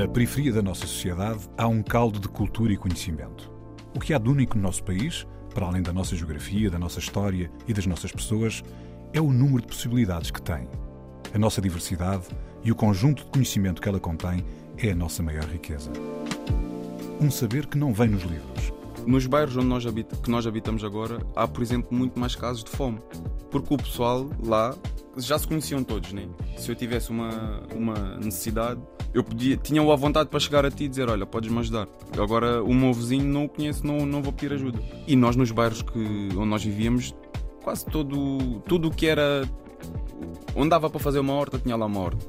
[0.00, 3.52] Na periferia da nossa sociedade há um caldo de cultura e conhecimento.
[3.94, 6.98] O que há de único no nosso país, para além da nossa geografia, da nossa
[6.98, 8.62] história e das nossas pessoas,
[9.12, 10.66] é o número de possibilidades que tem.
[11.34, 12.28] A nossa diversidade
[12.64, 14.42] e o conjunto de conhecimento que ela contém
[14.78, 15.92] é a nossa maior riqueza.
[17.20, 18.72] Um saber que não vem nos livros.
[19.06, 22.62] Nos bairros onde nós habita, que nós habitamos agora, há, por exemplo, muito mais casos
[22.62, 22.98] de fome.
[23.50, 24.74] Porque o pessoal lá
[25.16, 26.28] já se conheciam todos, né?
[26.56, 28.80] Se eu tivesse uma, uma necessidade,
[29.12, 31.88] eu podia, tinha a vontade para chegar a ti e dizer: Olha, podes-me ajudar.
[32.18, 34.78] Agora, o meu vizinho não o conheço, não, não vou pedir ajuda.
[35.06, 37.14] E nós, nos bairros que, onde nós vivíamos,
[37.62, 39.42] quase todo tudo o que era.
[40.54, 42.26] Onde dava para fazer uma horta, tinha lá uma horta.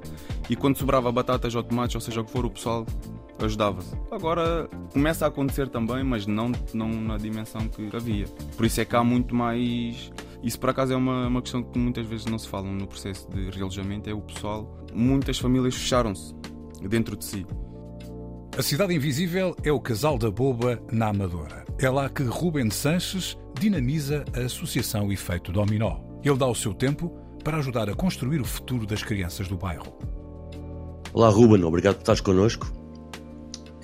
[0.49, 2.85] E quando sobrava batatas ou tomates, ou seja o que for, o pessoal
[3.45, 3.95] ajudava-se.
[4.11, 8.25] Agora começa a acontecer também, mas não, não na dimensão que havia.
[8.55, 10.11] Por isso é que há muito mais.
[10.43, 13.29] Isso por acaso é uma, uma questão que muitas vezes não se fala no processo
[13.29, 14.85] de realojamento, é o pessoal.
[14.93, 16.33] Muitas famílias fecharam-se
[16.81, 17.45] dentro de si.
[18.57, 21.65] A Cidade Invisível é o casal da boba na Amadora.
[21.79, 25.99] É lá que Ruben Sanches dinamiza a Associação Efeito Dominó.
[26.23, 27.09] Ele dá o seu tempo
[27.43, 29.97] para ajudar a construir o futuro das crianças do bairro.
[31.13, 32.80] Olá, Ruben, obrigado por estares connosco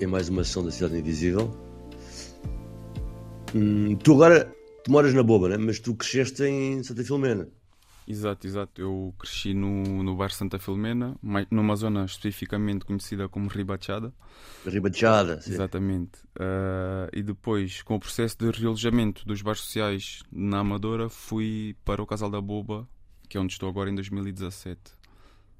[0.00, 1.50] em mais uma sessão da Cidade Invisível.
[3.54, 4.52] Hum, tu agora
[4.84, 5.56] tu moras na Boba, né?
[5.56, 7.48] mas tu cresceste em Santa Filomena.
[8.06, 8.80] Exato, exato.
[8.80, 11.14] Eu cresci no, no bairro Santa Filomena,
[11.50, 14.14] numa zona especificamente conhecida como Ribachada.
[14.64, 15.52] Ribachada, sim.
[15.52, 16.18] Exatamente.
[16.36, 22.02] Uh, e depois, com o processo de realojamento dos bairros sociais na Amadora, fui para
[22.02, 22.88] o Casal da Boba,
[23.28, 24.97] que é onde estou agora em 2017.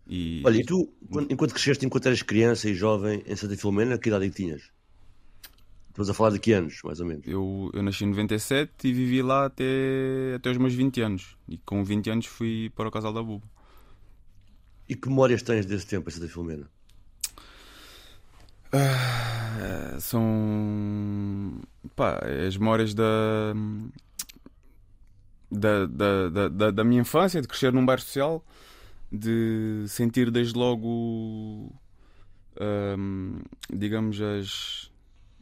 [0.08, 0.42] E...
[0.44, 0.90] Olha, e tu,
[1.28, 4.70] enquanto cresceste, enquanto eras criança e jovem em Santa Filomena, que idade é tinhas?
[5.88, 7.26] Estamos a falar de que anos, mais ou menos?
[7.26, 9.64] Eu, eu nasci em 97 e vivi lá até,
[10.36, 11.36] até os meus 20 anos.
[11.48, 13.46] E com 20 anos fui para o Casal da Buba.
[14.88, 16.70] E que memórias tens desse tempo em Santa Filomena?
[18.72, 21.60] Uh, são
[21.96, 23.04] pá, as memórias da
[25.50, 28.44] da, da, da, da, minha infância, de crescer num bairro social,
[29.10, 31.72] de sentir desde logo,
[32.60, 33.38] um,
[33.72, 34.90] digamos, as,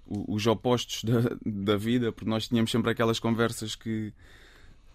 [0.06, 4.12] os opostos da, da vida, porque nós tínhamos sempre aquelas conversas que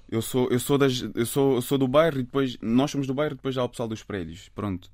[0.09, 3.07] eu sou, eu sou, das, eu sou, eu sou do bairro e depois nós somos
[3.07, 4.49] do bairro e depois já há o pessoal dos prédios.
[4.53, 4.89] Pronto.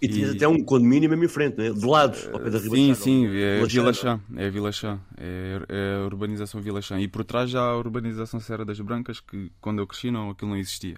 [0.00, 1.70] E tinhas até um condomínio mesmo em frente, né?
[1.70, 4.20] de lado, ao pé da Sim, sim, é Vila Chã.
[4.36, 5.00] É Vila Chã.
[5.16, 7.00] É, é, a urbanização Vila Chã.
[7.00, 10.30] E por trás já há a urbanização Serra das Brancas, que quando eu cresci não,
[10.30, 10.96] aquilo não existia.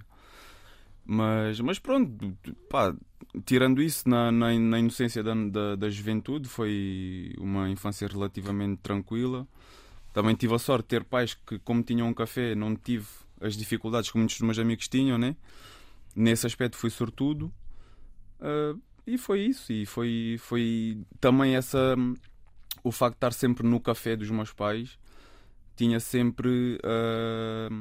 [1.11, 2.37] Mas, mas pronto,
[2.69, 2.95] pá,
[3.47, 9.49] tirando isso, na, na, na inocência da, da, da, juventude, foi uma infância relativamente tranquila.
[10.13, 13.07] Também tive a sorte de ter pais que, como tinham um café, não tive
[13.41, 15.35] as dificuldades que muitos dos meus amigos tinham, né?
[16.15, 17.51] Nesse aspecto fui sortudo.
[18.39, 19.73] Uh, e foi isso.
[19.73, 21.97] E foi, foi também essa.
[22.85, 24.99] O facto de estar sempre no café dos meus pais
[25.79, 27.73] tinha sempre uh,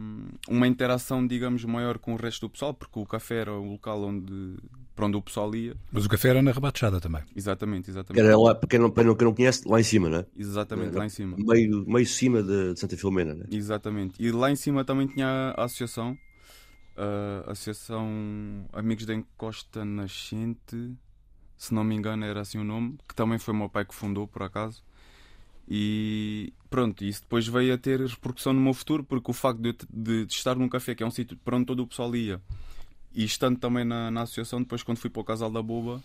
[0.47, 4.03] uma interação, digamos, maior com o resto do pessoal, porque o café era o local
[4.03, 4.55] onde,
[4.95, 5.75] para onde o pessoal ia.
[5.91, 7.23] Mas o café era na Rebatechada também.
[7.35, 8.23] Exatamente, exatamente.
[8.23, 10.25] Era lá, para quem não, para quem não conhece, lá em cima, não é?
[10.37, 11.37] Exatamente, era lá em cima.
[11.39, 13.55] Meio, meio cima de, de Santa Filomena, não é?
[13.55, 14.23] Exatamente.
[14.23, 16.15] E lá em cima também tinha a associação,
[16.95, 18.07] a Associação
[18.73, 20.95] Amigos da Encosta Nascente,
[21.57, 23.95] se não me engano era assim o nome, que também foi o meu pai que
[23.95, 24.83] fundou, por acaso.
[25.69, 29.75] E pronto, isso depois veio a ter repercussão no meu futuro, porque o facto de,
[29.89, 32.41] de, de estar num café, que é um sítio para onde todo o pessoal ia,
[33.13, 36.01] e estando também na, na associação, depois quando fui para o Casal da Boba,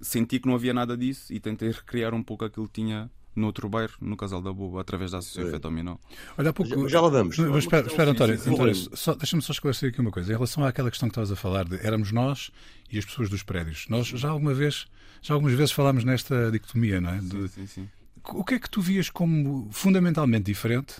[0.00, 3.46] senti que não havia nada disso e tentei recriar um pouco aquilo que tinha no
[3.46, 5.96] outro bairro, no Casal da Boba, através da Associação Efeito Dominó.
[6.38, 6.70] Olha, há pouco...
[6.82, 7.36] Já, já lá vamos.
[7.38, 8.74] Mas, espera, espera António, António
[9.18, 10.32] deixa-me só esclarecer aqui uma coisa.
[10.32, 12.50] Em relação àquela questão que estavas a falar de éramos nós
[12.90, 13.86] e as pessoas dos prédios.
[13.88, 14.86] Nós já alguma vez,
[15.20, 17.18] já algumas vezes falámos nesta dicotomia, não é?
[17.18, 17.88] De, sim, sim, sim
[18.34, 20.96] o que é que tu vias como fundamentalmente diferente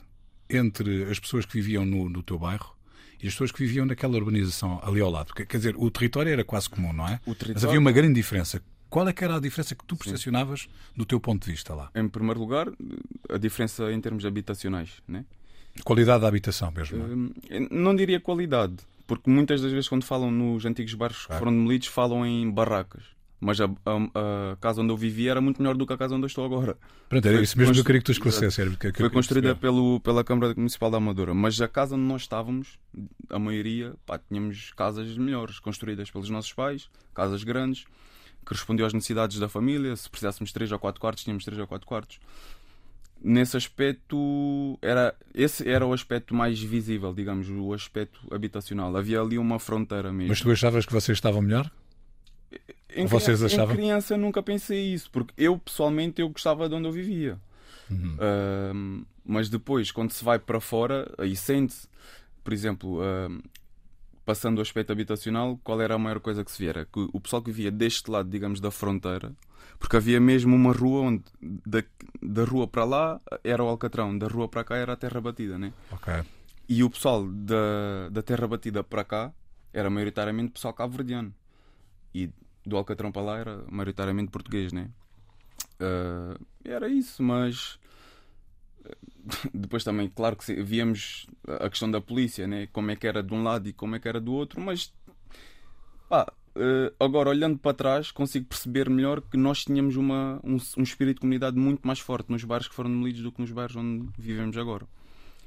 [0.48, 2.74] entre as pessoas que viviam no, no teu bairro
[3.22, 5.34] e as pessoas que viviam naquela urbanização ali ao lado?
[5.34, 7.18] Quer dizer, o território era quase comum, não é?
[7.18, 7.54] Território...
[7.54, 8.62] Mas havia uma grande diferença.
[8.88, 10.68] Qual é que era a diferença que tu percepcionavas Sim.
[10.96, 11.90] do teu ponto de vista lá?
[11.94, 12.68] Em primeiro lugar,
[13.28, 15.24] a diferença em termos habitacionais, né?
[15.84, 16.98] Qualidade da habitação mesmo?
[16.98, 17.58] Não, é?
[17.58, 18.76] Hum, não diria qualidade,
[19.06, 23.15] porque muitas das vezes quando falam nos antigos bairros que foram demolidos falam em barracas.
[23.46, 26.16] Mas a, a, a, casa onde eu vivia era muito melhor do que a casa
[26.16, 26.76] onde eu estou agora.
[27.08, 28.76] Pronto, era isso mesmo que eu queria que tu esclarecesse.
[28.96, 31.32] Foi construída pelo, pela Câmara Municipal da Amadora.
[31.32, 32.76] Mas a casa onde nós estávamos,
[33.30, 37.84] a maioria, pá, tínhamos casas melhores, construídas pelos nossos pais, casas grandes,
[38.44, 39.94] que respondiam às necessidades da família.
[39.94, 42.18] Se precisássemos de 3 ou 4 quartos, tínhamos 3 ou 4 quartos.
[43.22, 48.94] Nesse aspecto, era, esse era o aspecto mais visível, digamos, o aspecto habitacional.
[48.96, 50.30] Havia ali uma fronteira mesmo.
[50.30, 51.70] Mas tu achavas que vocês estavam melhor?
[52.94, 53.74] Em Vocês criança, achavam?
[53.74, 57.38] Em criança nunca pensei isso, porque eu pessoalmente eu gostava de onde eu vivia.
[57.90, 58.16] Uhum.
[58.16, 61.88] Uh, mas depois, quando se vai para fora, aí sente-se,
[62.42, 63.42] por exemplo, uh,
[64.24, 66.70] passando o aspecto habitacional, qual era a maior coisa que se via?
[66.70, 69.32] Era que o pessoal que vivia deste lado, digamos, da fronteira,
[69.78, 71.82] porque havia mesmo uma rua onde da,
[72.22, 75.58] da rua para lá era o Alcatrão, da rua para cá era a Terra Batida,
[75.58, 75.72] né?
[75.90, 76.12] Ok.
[76.68, 79.32] E o pessoal da, da Terra Batida para cá
[79.72, 81.32] era maioritariamente pessoal cabo-verdiano.
[82.16, 82.30] E
[82.64, 84.88] do Alcatrão para lá era maioritariamente português, né?
[85.78, 87.78] Uh, era isso, mas
[89.52, 92.66] depois também, claro que víamos a questão da polícia, né?
[92.72, 94.92] como é que era de um lado e como é que era do outro, mas
[96.08, 96.26] pá,
[96.56, 101.16] uh, agora olhando para trás consigo perceber melhor que nós tínhamos uma, um, um, espírito
[101.16, 104.08] de comunidade muito mais forte nos bairros que foram demolidos do que nos bairros onde
[104.18, 104.86] vivemos agora.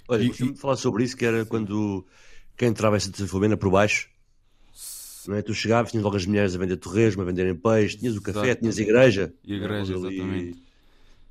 [0.07, 0.55] Olha, e, e...
[0.55, 2.05] falar sobre isso que era quando
[2.55, 4.09] quem entrava em Santa Filomena por baixo
[5.27, 5.41] não é?
[5.41, 8.55] Tu chegavas, tinhas logo as mulheres a vender torresmo, a venderem peixe, tinhas o café,
[8.55, 9.33] tinhas a igreja.
[9.43, 10.63] E a igreja, exatamente.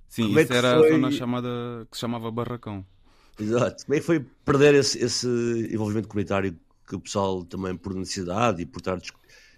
[0.08, 0.88] Sim, Como é isso é era foi...
[0.88, 2.84] a zona chamada, que se chamava Barracão.
[3.38, 3.84] Exato.
[3.84, 5.26] Como é que foi perder esse, esse
[5.70, 6.56] envolvimento comunitário
[6.86, 8.98] que o pessoal também por necessidade e por estar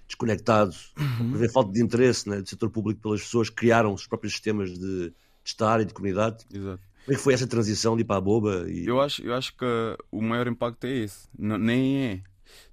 [0.06, 1.31] desconectado, uhum.
[1.31, 4.71] por ver falta de interesse né, do setor público pelas pessoas, criaram os próprios sistemas
[4.71, 6.44] de, de estar e de comunidade.
[6.53, 6.82] Exato.
[7.05, 8.71] Como é que foi essa transição de ir para a boba?
[8.71, 8.87] E...
[8.87, 9.65] Eu, acho, eu acho que
[10.11, 11.29] o maior impacto é esse.
[11.38, 12.21] Não, nem é.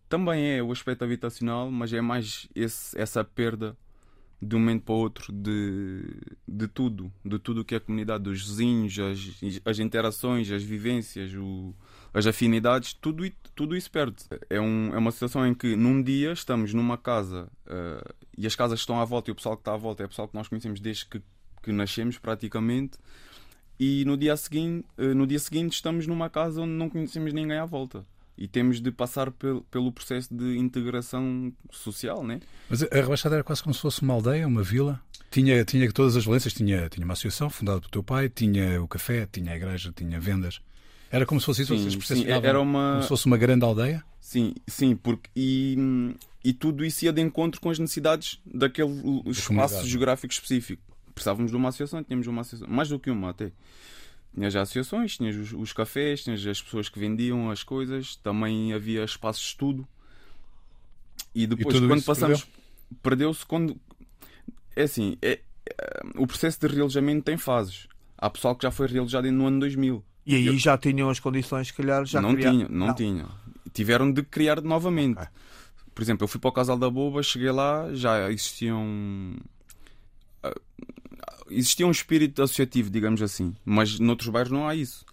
[0.09, 3.77] Também é o aspecto habitacional, mas é mais esse, essa perda
[4.41, 6.03] de um momento para o outro de,
[6.47, 10.61] de tudo, de tudo o que é a comunidade, dos vizinhos, as, as interações, as
[10.61, 11.73] vivências, o,
[12.13, 14.23] as afinidades, tudo, tudo isso perde.
[14.49, 18.55] É, um, é uma situação em que num dia estamos numa casa uh, e as
[18.55, 20.35] casas estão à volta e o pessoal que está à volta é o pessoal que
[20.35, 21.21] nós conhecemos desde que,
[21.63, 22.99] que nascemos praticamente
[23.79, 27.57] e no dia, seguinte, uh, no dia seguinte estamos numa casa onde não conhecemos ninguém
[27.57, 28.05] à volta
[28.37, 32.39] e temos de passar pel, pelo processo de integração social, né?
[32.69, 35.01] Mas a Rebaixada era quase como se fosse uma aldeia, uma vila?
[35.31, 38.87] Tinha, tinha todas as valências, tinha, tinha uma associação fundada pelo teu pai, tinha o
[38.87, 40.61] café, tinha a igreja, tinha vendas.
[41.11, 42.91] Era como se fosse isso, sim, sim, era uma...
[42.91, 44.03] como se fosse uma grande aldeia?
[44.19, 45.77] Sim, sim, porque e,
[46.43, 50.81] e tudo isso ia de encontro com as necessidades daquele espaço geográfico específico.
[51.13, 53.51] Precisávamos de uma associação, tínhamos uma associação, mais do que uma até.
[54.37, 58.71] Tinhas as associações, tinhas os, os cafés, tinhas as pessoas que vendiam as coisas, também
[58.71, 59.87] havia espaços de estudo.
[61.33, 62.47] E depois, e quando passamos,
[63.01, 63.81] perdeu-se perdeu quando.
[64.75, 67.87] É assim, é, é, o processo de realojamento tem fases.
[68.15, 70.05] Há pessoal que já foi realojado no ano 2000.
[70.23, 70.57] E aí Eu...
[70.59, 72.51] já tinham as condições, se calhar, já Não criar...
[72.51, 73.31] tinham, não, não, tinham.
[73.73, 75.17] Tiveram de criar novamente.
[75.17, 75.27] Okay.
[75.95, 79.35] Por exemplo, eu fui para o Casal da Boba, cheguei lá, já existiam
[81.49, 85.05] existia um espírito associativo, digamos assim, mas noutros bairros não há isso.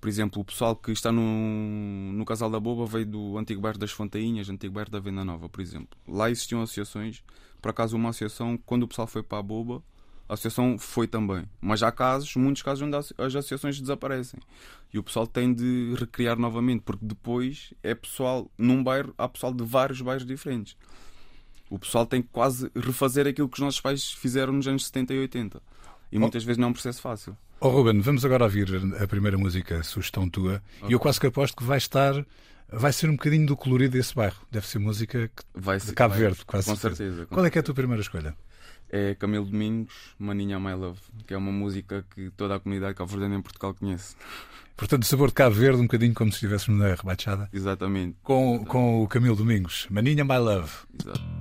[0.00, 3.78] Por exemplo, o pessoal que está no, no Casal da Boba veio do antigo bairro
[3.78, 5.98] das Fontainhas, antigo bairro da Venda Nova, por exemplo.
[6.06, 7.22] Lá existiam associações,
[7.60, 9.82] por acaso uma associação, quando o pessoal foi para a Boba,
[10.28, 11.44] a associação foi também.
[11.60, 14.38] Mas há casos, muitos casos onde as associações desaparecem.
[14.92, 19.52] E o pessoal tem de recriar novamente, porque depois é pessoal, num bairro, há pessoal
[19.52, 20.76] de vários bairros diferentes.
[21.70, 25.14] O pessoal tem que quase refazer aquilo que os nossos pais fizeram nos anos 70
[25.14, 25.62] e 80.
[26.10, 26.20] E oh.
[26.20, 27.36] muitas vezes não é um processo fácil.
[27.60, 28.68] Oh Ruben, vamos agora ouvir
[29.02, 30.62] a primeira música, sugestão tua.
[30.76, 30.90] Okay.
[30.90, 32.24] E eu quase que aposto que vai estar.
[32.70, 34.36] Vai ser um bocadinho do colorido desse bairro.
[34.50, 36.68] Deve ser música vai ser, de Cabo vai, Verde, quase.
[36.68, 37.26] Com certeza.
[37.26, 38.36] Qual é que é a tua primeira escolha?
[38.90, 43.36] É Camilo Domingos, Maninha My Love, que é uma música que toda a comunidade cabo-verdiana
[43.36, 44.14] em Portugal conhece.
[44.76, 47.50] Portanto, sabor de Cabo Verde, um bocadinho como se estivéssemos na rebaixada.
[47.52, 48.16] Exatamente.
[48.22, 48.70] Com, Exatamente.
[48.70, 50.70] com o Camilo Domingos, Maninha My Love.
[51.02, 51.37] Exato.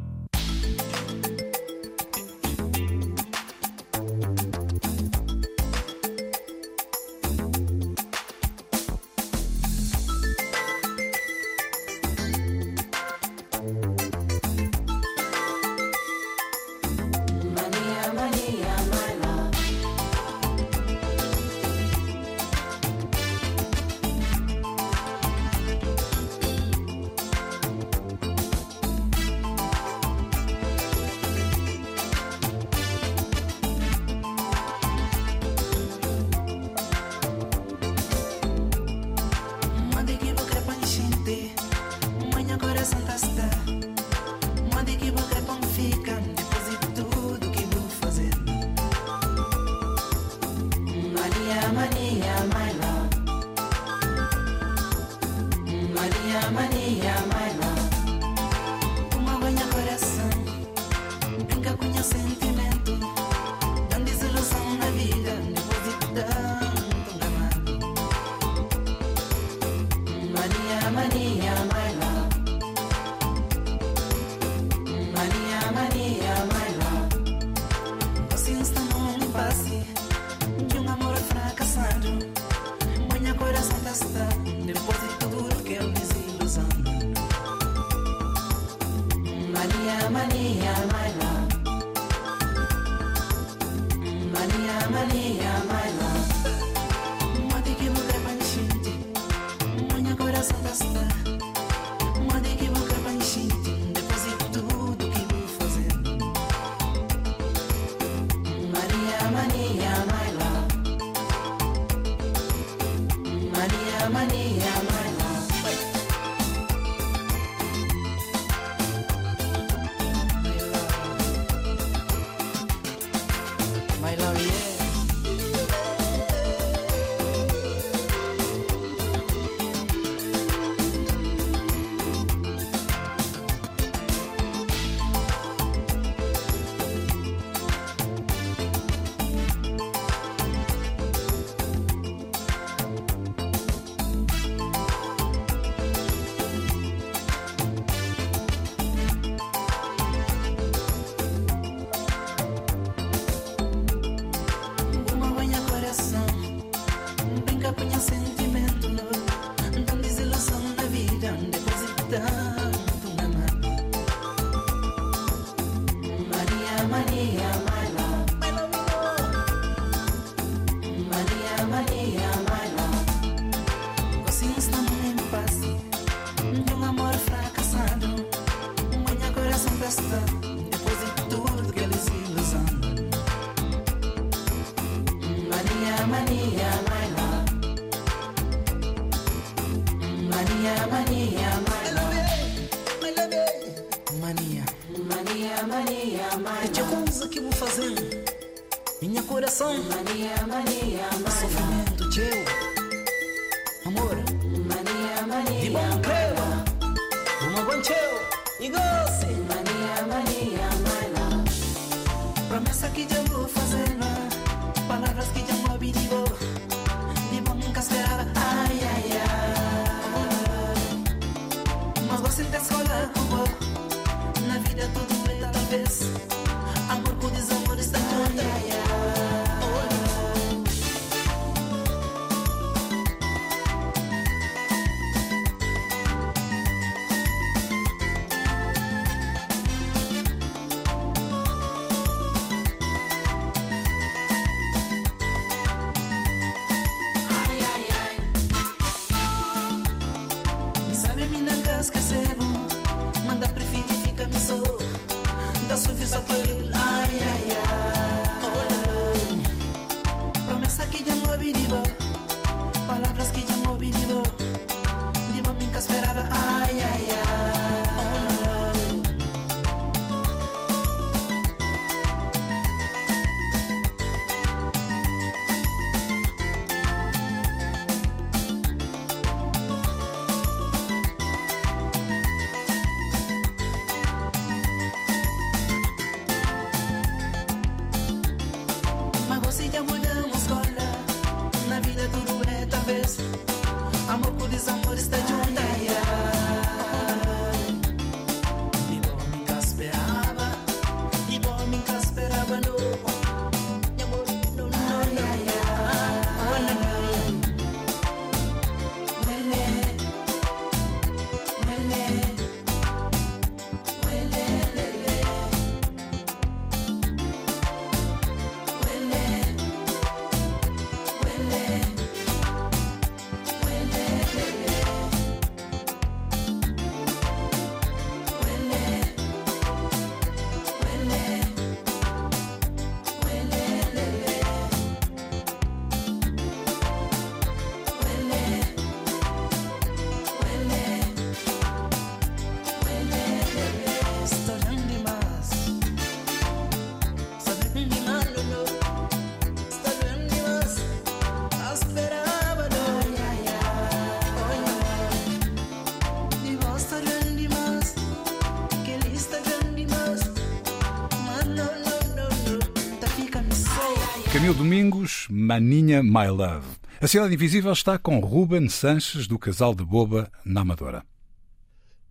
[364.58, 366.66] Domingos, Maninha My Love.
[367.00, 371.06] A Cidade Invisível está com Ruben Sanches, do Casal de Boba, na Amadora.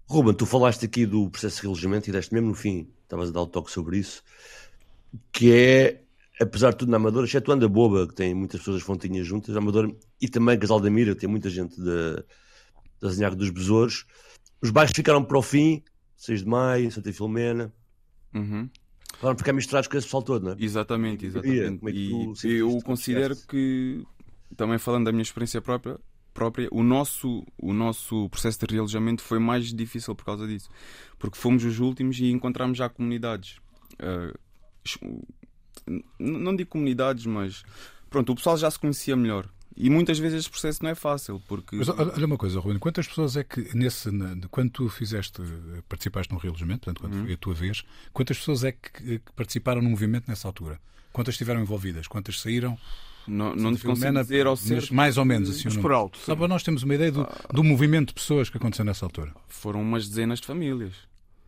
[0.09, 3.33] Ruben, tu falaste aqui do processo de reelegimento e deste mesmo no fim, estavas a
[3.33, 4.23] dar o toque sobre isso,
[5.33, 6.05] que é,
[6.41, 9.57] apesar de tudo na Amadora, excetuando a Boba, que tem muitas pessoas as fontinhas juntas,
[9.57, 12.23] a Amadora, e também Casal da Mira, que tem muita gente da,
[13.01, 14.07] da Zinhaga dos Besouros,
[14.63, 15.83] os bairros ficaram para o fim,
[16.17, 17.73] 6 de Maio, Santa Filomena,
[18.35, 18.69] Uhum.
[19.21, 20.57] Claro, ficar misturados com esse pessoal todo, não é?
[20.59, 21.61] Exatamente, é exatamente.
[21.89, 24.05] é E eu considero que,
[24.57, 25.99] também falando da minha experiência própria,
[26.35, 30.69] própria o, nosso, o nosso processo de realojamento foi mais difícil por causa disso.
[31.19, 33.57] Porque fomos os últimos e encontramos já comunidades.
[34.85, 34.99] Es-
[35.87, 37.63] n- não digo comunidades, mas
[38.11, 39.49] pronto, o pessoal já se conhecia melhor.
[39.77, 43.07] E muitas vezes este processo não é fácil, porque Mas olha uma coisa, Ruben, quantas
[43.07, 44.09] pessoas é que nesse,
[44.51, 47.25] quando tu fizeste, eh, participaste no realojamento, portanto, quando Uhum.
[47.25, 50.81] foi a tua vez, quantas pessoas é que, que participaram no movimento nessa altura?
[51.13, 52.07] Quantas estiveram envolvidas?
[52.07, 52.79] Quantas saíram?
[53.29, 54.95] não, não te consigo dizer ao certo.
[54.95, 55.63] mais ou menos assim.
[55.65, 56.17] Mas por alto.
[56.19, 59.35] Só para nós termos uma ideia do, do movimento de pessoas que aconteceu nessa altura.
[59.49, 60.93] Foram umas dezenas de famílias.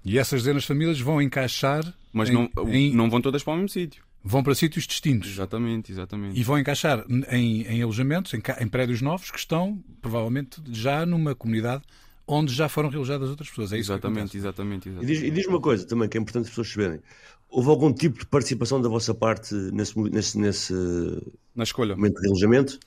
[0.05, 3.53] E essas dezenas de famílias vão encaixar, Mas em- não, em- não vão todas para
[3.53, 4.03] o mesmo sítio.
[4.23, 5.31] Vão para sítios distintos.
[5.31, 6.39] Exatamente, exatamente.
[6.39, 11.35] E vão encaixar em, em alojamentos, em, em prédios novos, que estão provavelmente já numa
[11.35, 11.83] comunidade
[12.27, 13.73] onde já foram realojadas outras pessoas.
[13.73, 14.37] É isso que Exatamente, acontece.
[14.39, 15.15] exatamente, E exatamente.
[15.15, 17.01] diz, e diz uma coisa também que é importante as pessoas saberem.
[17.49, 20.75] Houve algum tipo de participação da vossa parte nesse, nesse, nesse
[21.57, 21.97] Na escolha.
[21.97, 22.79] momento de alojamento?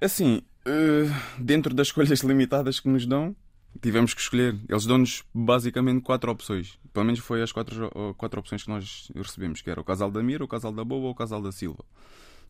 [0.00, 1.04] Assim, eh,
[1.38, 3.36] dentro das escolhas limitadas que nos dão,
[3.80, 4.56] tivemos que escolher.
[4.68, 6.78] Eles dão-nos basicamente quatro opções.
[6.92, 10.22] Pelo menos foi as quatro, quatro opções que nós recebemos, que era o casal da
[10.22, 11.84] Mira, o casal da Boa ou o casal da Silva.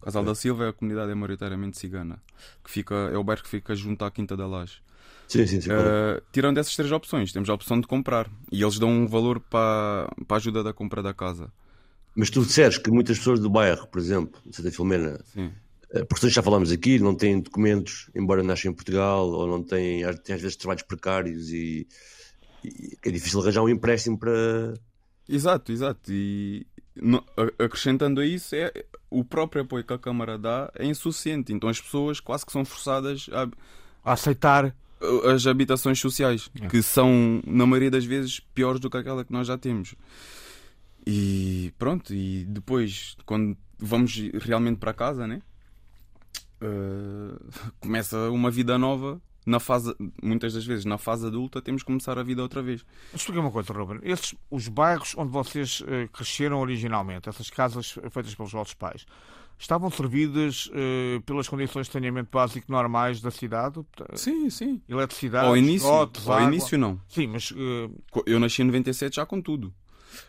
[0.01, 2.23] O casal da Silva é a comunidade é maioritariamente cigana,
[2.65, 4.81] que fica, é o bairro que fica junto à Quinta da Laje.
[5.27, 5.71] Sim, sim, sim.
[5.71, 8.31] Uh, tirando essas três opções, temos a opção de comprar.
[8.51, 11.53] E eles dão um valor para, para a ajuda da compra da casa.
[12.17, 15.53] Mas tu disseres que muitas pessoas do bairro, por exemplo, Santa Filomena, Sim.
[15.92, 20.02] Eh, porque já falámos aqui, não têm documentos, embora nasçam em Portugal, ou não têm,
[20.25, 21.87] têm às vezes trabalhos precários e,
[22.64, 24.75] e é difícil arranjar um empréstimo para.
[25.28, 26.10] Exato, exato.
[26.13, 27.25] E no-
[27.58, 28.73] acrescentando a isso, é,
[29.10, 31.52] o próprio apoio que a Câmara dá é insuficiente.
[31.52, 33.49] Então as pessoas quase que são forçadas a,
[34.04, 34.75] A aceitar.
[35.32, 39.47] as habitações sociais, que são, na maioria das vezes, piores do que aquela que nós
[39.47, 39.95] já temos.
[41.06, 45.41] E pronto, e depois, quando vamos realmente para casa, né?
[46.60, 47.38] Uh,
[47.80, 49.21] começa uma vida nova.
[49.47, 52.84] Na fase, muitas das vezes, na fase adulta, temos que começar a vida outra vez.
[53.14, 53.99] Explica uma coisa, Ruben.
[54.02, 59.06] Esses, os bairros onde vocês eh, cresceram originalmente, essas casas feitas pelos vossos pais,
[59.58, 63.80] estavam servidas eh, pelas condições de saneamento básico normais da cidade?
[64.16, 64.82] Sim, sim.
[64.86, 66.47] Eletricidade, Ao início, esgotos, ao água?
[66.49, 67.00] início não.
[67.08, 69.73] Sim, mas eh, Co- Eu nasci em 97 já com tudo.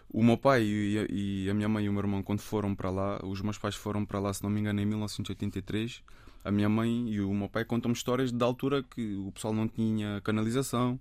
[0.09, 2.73] O meu pai e a, e a minha mãe e o meu irmão, quando foram
[2.73, 6.01] para lá, os meus pais foram para lá, se não me engano, em 1983.
[6.43, 9.67] A minha mãe e o meu pai contam-me histórias da altura que o pessoal não
[9.67, 10.99] tinha canalização,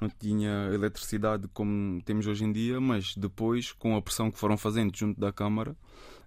[0.00, 4.56] não tinha eletricidade como temos hoje em dia, mas depois, com a pressão que foram
[4.56, 5.76] fazendo junto da Câmara,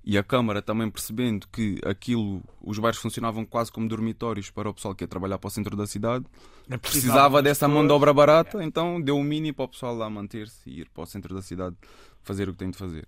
[0.04, 4.74] e a Câmara também percebendo que aquilo, os bairros funcionavam quase como dormitórios para o
[4.74, 6.26] pessoal que ia trabalhar para o centro da cidade,
[6.68, 9.96] não precisava das dessa mão de obra barata, então deu o mini para o pessoal
[9.96, 11.76] lá manter-se e ir para o centro da cidade
[12.22, 13.08] fazer o que tem de fazer.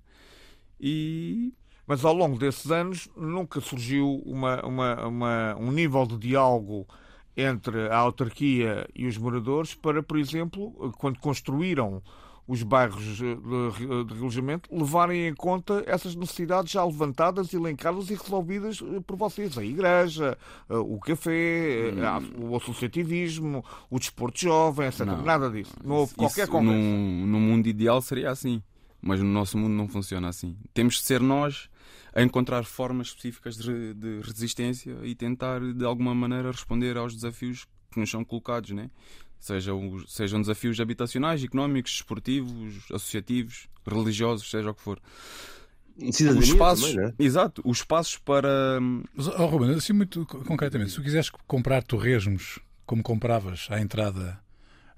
[0.80, 1.54] E
[1.88, 6.86] Mas ao longo desses anos nunca surgiu uma, uma, uma- um nível de diálogo
[7.36, 12.02] entre a autarquia e os moradores para, por exemplo, quando construíram
[12.48, 18.16] os bairros eh, de, de relojamento, levarem em conta essas necessidades já levantadas, elencadas e
[18.16, 19.58] resolvidas eh, por vocês.
[19.58, 20.38] A igreja,
[20.70, 25.02] eh, o café, a- o associativismo, o desporto jovem, etc.
[25.06, 25.22] Não.
[25.24, 25.74] Nada disso.
[25.84, 26.78] Não houve isso qualquer conversa.
[26.80, 28.62] num, num mundo ideal seria assim,
[29.02, 30.56] mas no nosso mundo não funciona assim.
[30.74, 31.70] Temos de ser nós
[32.18, 37.66] a encontrar formas específicas de, de resistência e tentar de alguma maneira responder aos desafios
[37.92, 38.90] que nos são colocados, né?
[39.40, 45.00] Sejam, os- sejam desafios habitacionais, económicos, desportivos, associativos, religiosos, seja o que for.
[46.02, 47.14] Os Cidadania espaços, também, né?
[47.20, 48.80] exato, os espaços para
[49.16, 53.80] Mas, oh, Ruben, assim muito co- concretamente, se tu quiseres comprar torresmos como compravas à
[53.80, 54.40] entrada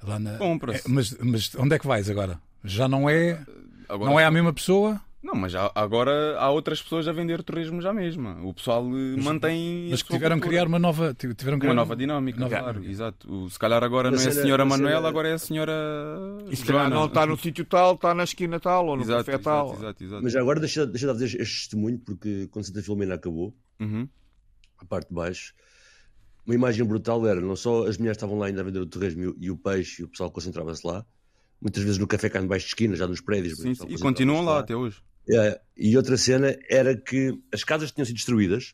[0.04, 0.38] lá na.
[0.38, 0.88] Compra-se.
[0.88, 2.40] É, mas, mas onde é que vais agora?
[2.64, 3.46] Já não é.
[3.90, 5.02] agora Não é a mesma pessoa?
[5.22, 8.40] Não, mas há- agora há outras pessoas a vender turismo já mesma.
[8.42, 9.88] O pessoal eh, mantém.
[9.90, 10.62] Mas a que sua tiveram que cultura.
[10.62, 11.14] criar uma nova.
[11.14, 12.92] tive- Tiveram que uma criar nova dinâmica, nova claro, dinâmica.
[12.92, 13.30] exato.
[13.34, 15.38] O- se calhar agora Mas não é a senhora mas era- Manuela, agora é a
[15.38, 15.74] senhora.
[16.50, 19.26] E se calhar não está no sítio tal, está na esquina tal, ou no Exato,
[19.26, 19.68] café tal.
[19.68, 20.24] exato, exato, exato.
[20.24, 24.08] Mas agora deixa, deixa de dar este testemunho, porque quando Santa Filomena acabou, Uhum.
[24.78, 25.54] a parte de baixo,
[26.46, 29.22] uma imagem brutal era não só as mulheres estavam lá ainda a vender o torresmo
[29.24, 31.06] e o- e o peixe e o pessoal concentrava-se lá,
[31.62, 33.58] muitas vezes no café cá debaixo de esquina, já nos prédios.
[33.60, 35.02] Sim, sim, E continuam lá até hoje.
[35.30, 38.74] É, e outra cena era que as casas tinham sido destruídas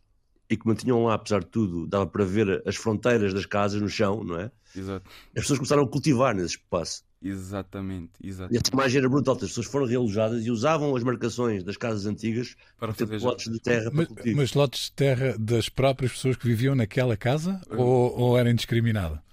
[0.50, 3.89] e que mantinham lá, apesar de tudo, dava para ver as fronteiras das casas no
[3.89, 4.52] chão, não é?
[4.76, 5.10] Exato.
[5.36, 7.04] As pessoas começaram a cultivar nesse espaço.
[7.21, 8.54] Exatamente, exato.
[8.54, 12.06] E essa imagem era brutal, as pessoas foram realojadas e usavam as marcações das casas
[12.06, 14.38] antigas Para para ter fazer lotes de terra para Mas, cultivo.
[14.38, 19.24] mas lotes de terra das próprias pessoas que viviam naquela casa ou, ou era indiscriminada?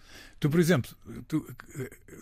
[0.42, 0.90] Tu, por exemplo,
[1.28, 1.46] tu,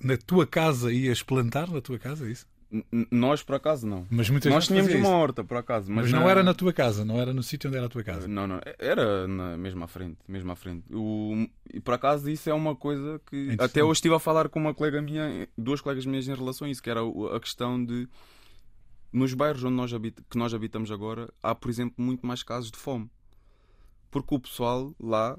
[0.04, 2.46] na tua casa ias plantar na tua casa, é isso?
[2.70, 4.06] N- Nós, por acaso, não.
[4.10, 5.08] Mas muita Nós tínhamos uma isso.
[5.10, 5.90] horta, por acaso.
[5.90, 8.04] Mas, Mas não era na tua casa, não era no sítio onde era a tua
[8.04, 8.28] casa.
[8.28, 8.60] Não, não.
[8.78, 10.18] Era na mesma à frente.
[10.28, 10.84] Mesmo à frente.
[10.94, 11.48] O...
[11.72, 14.74] E por acaso isso é uma coisa que até hoje estive a falar com uma
[14.74, 17.00] colega minha, duas colegas minhas em relação a isso, que era
[17.34, 18.06] a questão de
[19.10, 20.22] nos bairros onde nós habit...
[20.28, 23.10] que nós habitamos agora, há, por exemplo, muito mais casos de fome.
[24.10, 25.38] Porque o pessoal lá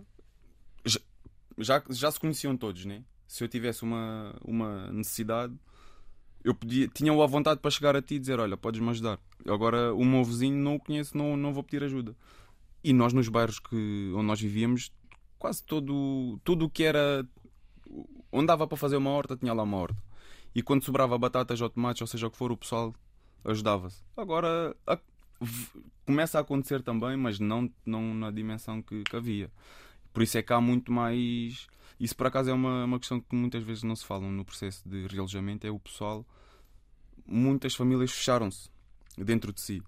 [1.64, 3.04] já, já se conheciam todos, né?
[3.28, 5.54] Se eu tivesse uma, uma necessidade,
[6.44, 9.20] eu podia, tinham a vontade para chegar a ti e dizer: Olha, podes-me ajudar.
[9.48, 12.16] Agora, o meu vizinho não o conheço, não, não vou pedir ajuda.
[12.84, 14.92] E nós, nos bairros que, onde nós vivíamos,
[15.38, 17.26] quase todo tudo o que era.
[18.32, 20.02] Onde dava para fazer uma horta, tinha lá uma horta.
[20.56, 22.94] E quando sobrava batatas ou tomates, ou seja o que for, o pessoal
[23.46, 24.04] ajudava-se.
[24.16, 25.00] Agora a-
[26.06, 29.52] começa a acontecer também, mas não, não na dimensão que, que havia.
[30.14, 31.68] Por isso é que há muito mais.
[32.00, 34.88] Isso por acaso é uma, uma questão que muitas vezes não se fala no processo
[34.88, 36.26] de realojamento, é o pessoal.
[37.26, 38.70] Muitas famílias fecharam-se
[39.18, 39.82] dentro de si.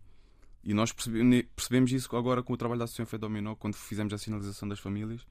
[0.63, 4.13] E nós percebe- percebemos isso agora com o trabalho da Associação Fé Dominó, quando fizemos
[4.13, 5.25] a sinalização das famílias.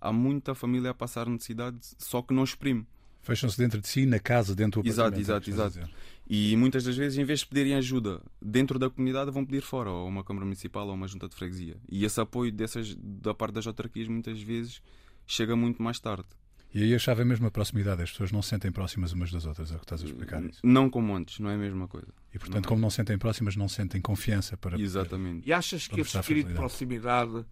[0.00, 2.86] Há muita família a passar necessidade, só que não exprime.
[3.22, 5.48] Fecham-se dentro de si, na casa, dentro do Exato, apartamento.
[5.48, 5.70] exato, é exato.
[5.86, 5.90] dizer.
[6.28, 9.90] E muitas das vezes, em vez de pedirem ajuda dentro da comunidade, vão pedir fora,
[9.90, 11.76] ou uma Câmara Municipal ou uma Junta de Freguesia.
[11.90, 14.80] E esse apoio dessas, da parte das autarquias muitas vezes
[15.26, 16.26] chega muito mais tarde.
[16.72, 18.00] E aí a chave é mesmo a proximidade.
[18.00, 20.40] As pessoas não se sentem próximas umas das outras, é o que estás a explicar
[20.44, 20.60] isso.
[20.62, 22.06] Não como antes, não é a mesma coisa.
[22.32, 24.70] E portanto, como não se sentem próximas, não sentem confiança para.
[24.72, 25.48] poder- Exatamente.
[25.48, 27.44] E achas que esse espírito de proximidade,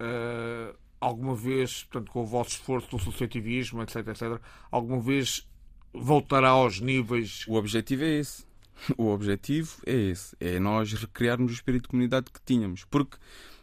[0.00, 4.40] eh, alguma vez, portanto, com o vosso esforço no associativismo, etc, etc,
[4.70, 5.46] alguma vez
[5.92, 8.44] voltará aos níveis O objetivo é esse.
[8.98, 10.34] O objetivo é esse.
[10.40, 12.84] É nós recriarmos o espírito de comunidade que tínhamos.
[12.84, 13.18] Porque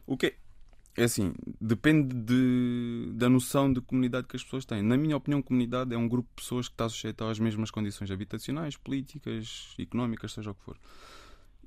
[0.06, 1.04] o que é.
[1.04, 4.82] Assim, depende de, da noção de comunidade que as pessoas têm.
[4.82, 8.12] Na minha opinião, comunidade é um grupo de pessoas que está sujeito às mesmas condições
[8.12, 10.78] habitacionais, políticas, económicas, seja o que for.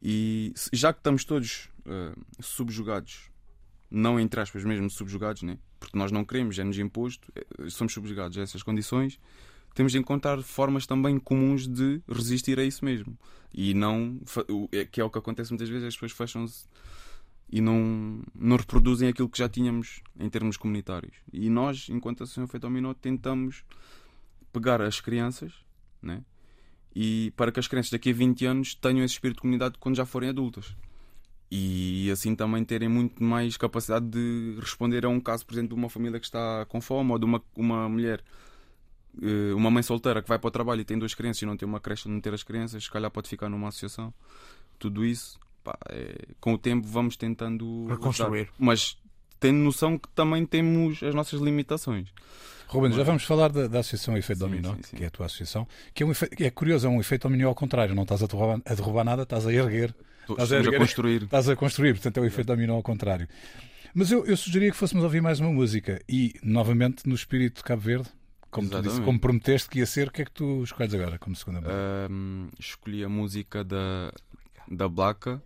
[0.02, 3.30] E já que estamos todos eh, subjugados,
[3.90, 5.58] não entre aspas mesmo subjugados, né?
[5.78, 9.20] porque nós não queremos, é-nos imposto, eh, somos subjugados a essas condições,
[9.74, 13.18] temos de encontrar formas também comuns de resistir a isso mesmo.
[13.52, 14.20] E não.
[14.72, 16.66] é- Que é o que acontece muitas vezes, as pessoas fecham-se
[17.50, 21.16] e não, não reproduzem aquilo que já tínhamos em termos comunitários.
[21.32, 23.62] E nós, enquanto Associação Feito ao Minuto, tentamos
[24.52, 25.52] pegar as crianças
[26.00, 26.22] né?
[26.94, 29.96] e para que as crianças daqui a 20 anos tenham esse espírito de comunidade quando
[29.96, 30.74] já forem adultas.
[31.56, 35.74] E assim também terem muito mais capacidade de responder a um caso, por exemplo, de
[35.74, 38.20] uma família que está com fome ou de uma, uma mulher
[39.22, 41.56] eh, uma mãe solteira que vai para o trabalho e tem duas crianças e não
[41.56, 44.12] tem uma creche onde meter as crianças, se calhar pode ficar numa associação.
[44.80, 48.48] Tudo isso, pá, é- com o tempo vamos tentando Reconstruir.
[48.58, 48.98] Mas
[49.38, 52.08] tendo noção que também temos as nossas limitações.
[52.66, 54.96] Ruben, já vamos falar da, da Associação Efeito Sim, Dominó, sim, sim.
[54.96, 57.46] que é a tua associação, que é, um efeito, é curioso, é um efeito dominó
[57.46, 59.94] ao contrário, não estás a derrubar, a derrubar nada, estás a erguer,
[60.28, 61.22] Estás a a construir.
[61.22, 63.28] estás a construir, portanto é o efeito dominó ao contrário.
[63.94, 67.62] Mas eu, eu sugeria que fôssemos ouvir mais uma música e, novamente, no espírito de
[67.62, 68.08] Cabo Verde,
[68.50, 71.18] como tu disse, como prometeste que ia ser, o que é que tu escolhes agora
[71.18, 71.76] como segunda música?
[72.08, 74.12] Ahm, escolhi a música da,
[74.68, 75.42] da Blaca,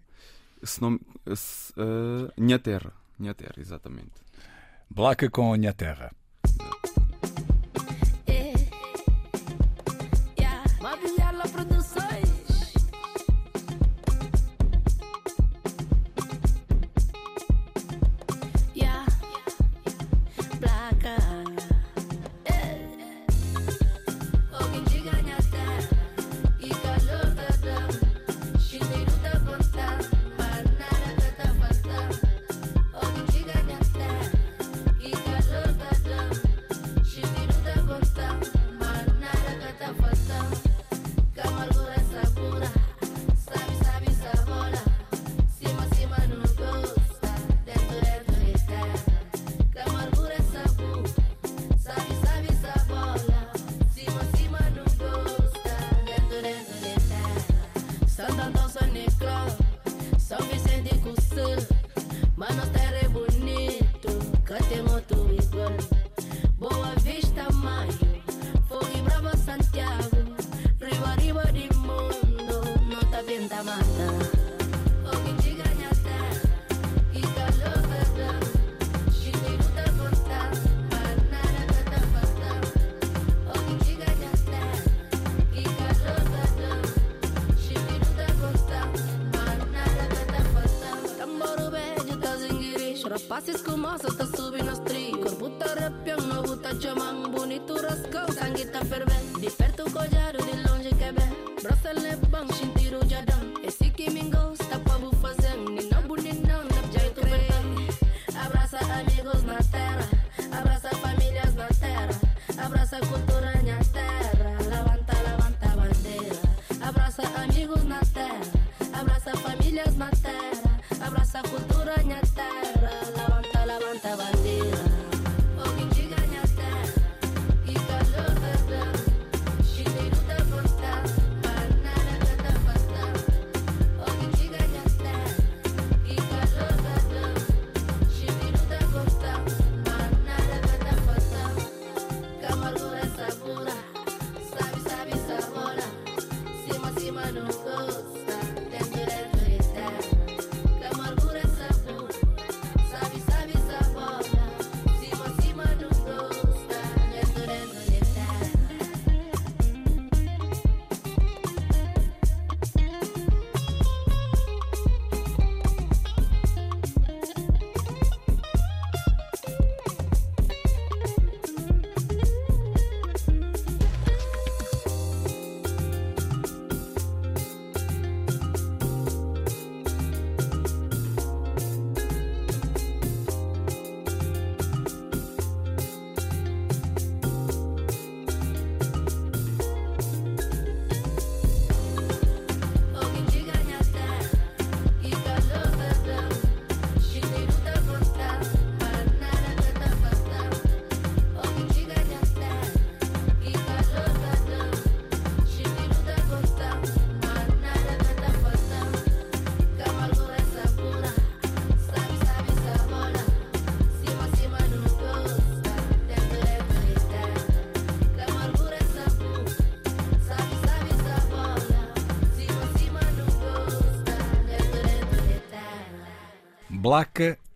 [0.63, 0.99] se não,
[1.35, 2.93] se, ah, Minha Terra.
[3.19, 4.13] Minha Terra, exatamente.
[4.91, 6.11] Blaca com a Minha Terra.
[8.27, 8.53] Eh,
[10.39, 10.65] yeah.
[10.81, 11.45] Mabinhala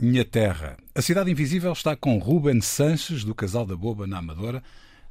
[0.03, 0.77] Minha Terra.
[0.97, 4.61] A Cidade Invisível está com Ruben Sanches, do Casal da Boba, na Amadora,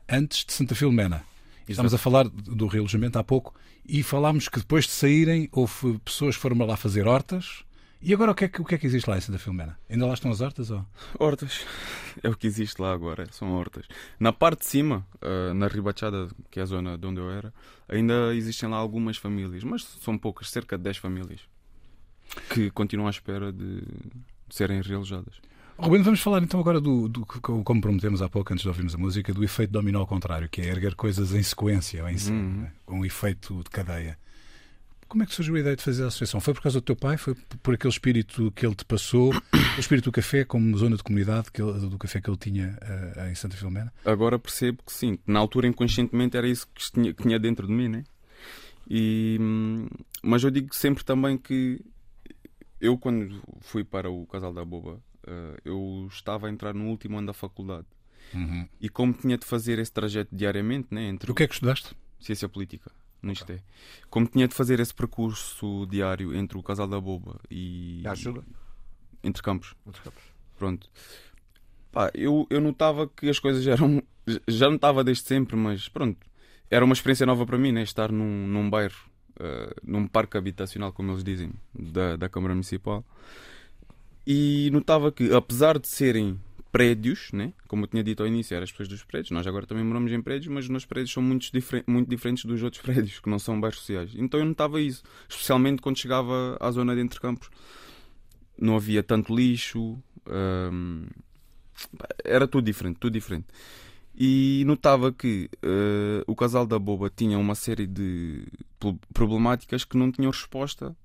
[0.10, 1.24] antes de Santa Filomena.
[1.66, 3.56] Estamos a falar do realojamento há pouco
[3.88, 7.64] e falámos que depois de saírem houve pessoas que foram lá fazer hortas.
[8.02, 9.80] E agora o que é que, o que, é que existe lá em Santa Filomena?
[9.90, 10.70] Ainda lá estão as hortas?
[10.70, 10.86] Ou?
[11.18, 11.62] Hortas.
[12.22, 13.86] É o que existe lá agora, são hortas.
[14.20, 17.54] Na parte de cima, ah, na Ribachada, que é a zona de onde eu era,
[17.88, 21.40] ainda existem lá algumas famílias, mas são poucas, cerca de 10 famílias,
[22.54, 23.82] que continuam à espera de
[24.56, 25.34] serem realojadas.
[25.78, 28.98] Ruben, vamos falar então agora do, do- como prometemos há pouco, antes de ouvirmos a
[29.00, 32.62] música, do efeito dominó ao contrário, que é erguer coisas em sequência, em série, Uhum.
[32.62, 32.72] né?
[32.86, 34.18] com um efeito de cadeia.
[35.08, 36.40] Como é que surgiu a ideia de fazer a associação?
[36.40, 37.18] Foi por causa do teu pai?
[37.18, 39.34] Foi por aquele espírito que ele te passou?
[39.78, 42.78] O espírito do café como zona de comunidade que ele- do café que ele tinha
[42.82, 43.92] eh, em Santa Filomena?
[44.06, 47.72] Agora percebo que sim, na altura inconscientemente era isso que tinha, que tinha dentro de
[47.74, 48.04] mim, né?
[48.90, 49.88] E, hum,
[50.22, 51.80] mas eu digo sempre também que
[52.82, 57.18] eu, quando fui para o Casal da Boba, eh, eu estava a entrar no último
[57.18, 57.88] ano da faculdade.
[58.80, 61.94] E como tinha de fazer esse trajeto diariamente, né, entre O que é que estudaste?
[62.20, 62.90] ciência política,
[63.22, 63.62] no ISTE,
[64.10, 68.44] como tinha de fazer esse percurso diário entre o Casal da Boba e E ajuda?
[69.24, 69.76] entre campos,
[70.58, 70.90] pronto.
[71.92, 74.02] Pá, eu, eu notava que as coisas eram.
[74.48, 76.26] Já notava desde sempre, mas pronto.
[76.70, 77.82] Era uma experiência nova para mim, né?
[77.84, 83.06] Estar num, num bairro, eh, num parque habitacional, como eles dizem, da, da Câmara Municipal.
[84.26, 86.40] E notava que, apesar de serem
[86.72, 87.54] prédios, né?
[87.68, 90.12] como eu tinha dito ao início, eram as pessoas dos prédios, nós agora também moramos
[90.12, 93.30] em prédios, mas os nossos prédios são muito, diferen- muito diferentes dos outros prédios, que
[93.30, 94.12] não são bairros sociais.
[94.16, 97.50] Então eu notava isso, especialmente quando chegava à zona de entre campos
[98.58, 99.98] não havia tanto lixo,
[100.72, 101.08] hum,
[102.24, 103.48] era tudo diferente, tudo diferente.
[104.16, 108.46] E notava que eh, o casal da Boba tinha uma série de
[108.80, 110.96] pro- problemáticas que não tinham resposta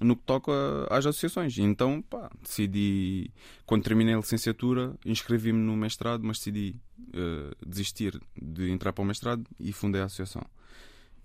[0.00, 0.52] no que toca
[0.88, 1.56] às associações.
[1.58, 3.30] E então, pá, decidi,
[3.66, 6.76] quando terminei a licenciatura, inscrevi-me no mestrado, mas decidi
[7.12, 10.42] eh, desistir de entrar para o mestrado e fundei a associação.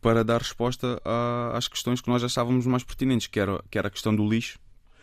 [0.01, 3.87] Para dar resposta a- às questões que nós achávamos mais pertinentes, que era, que era
[3.87, 4.59] a questão do lixo,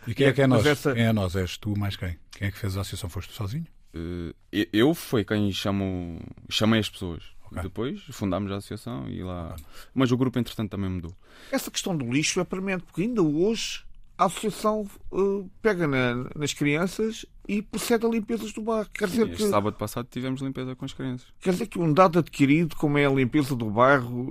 [0.07, 0.65] E quem é que é nós?
[0.65, 1.35] essa- Quem é nós?
[1.35, 2.17] És tu mais quem?
[2.31, 3.09] Quem é que fez a associação?
[3.09, 3.65] Foste tu sozinho?
[3.93, 7.23] Eh, eu fui quem chamou, chamei as pessoas.
[7.45, 7.61] Ok.
[7.63, 9.55] Depois fundámos a associação e lá.
[9.93, 11.15] Mas o grupo, entretanto, também mudou.
[11.51, 13.83] Essa questão do lixo é premente, porque ainda hoje
[14.17, 18.87] a associação eh, pega na- nas crianças e procede a limpezas do bairro.
[18.93, 21.27] Quer dizer, Este que, sábado passado tivemos limpeza com as crianças.
[21.41, 24.29] quer dizer que um dado adquirido, como é a limpeza do bairro,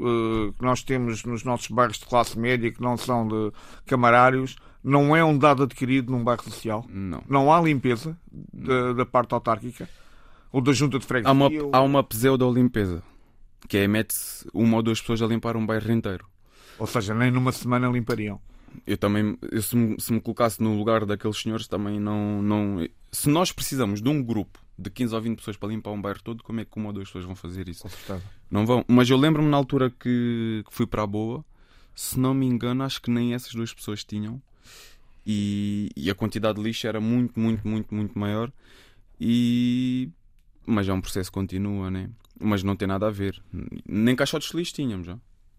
[0.48, 3.52] eh, que nós temos nos nossos bairros de classe média, que não são de
[3.86, 6.84] camarários, não é um dado adquirido num bairro social.
[6.88, 7.22] Não.
[7.28, 8.16] Não há limpeza
[8.52, 9.88] da, da parte autárquica
[10.52, 11.28] ou da junta de freguesia.
[11.30, 13.02] Há uma, ou- há uma pseudo-limpeza.
[13.68, 16.26] Que é mete-se uma ou duas pessoas a limpar um bairro inteiro.
[16.78, 18.40] Ou seja, nem numa semana limpariam.
[18.86, 22.88] Eu também, eu, se, me, se me colocasse no lugar daqueles senhores, também não, não.
[23.10, 26.22] Se nós precisamos de um grupo de 15 ou 20 pessoas para limpar um bairro
[26.22, 27.86] todo, como é que uma ou duas pessoas vão fazer isso?
[28.50, 28.84] Não vão.
[28.88, 31.44] Mas eu lembro-me na altura que, que fui para a Boa,
[31.94, 34.40] se não me engano, acho que nem essas duas pessoas tinham.
[35.26, 38.50] E, e a quantidade de lixo era muito, muito, muito, muito maior.
[39.20, 40.10] E.
[40.66, 42.10] Mas é um processo que continua, né?
[42.40, 43.40] Mas não tem nada a ver.
[43.86, 45.16] Nem caixotes de lixo tínhamos, já.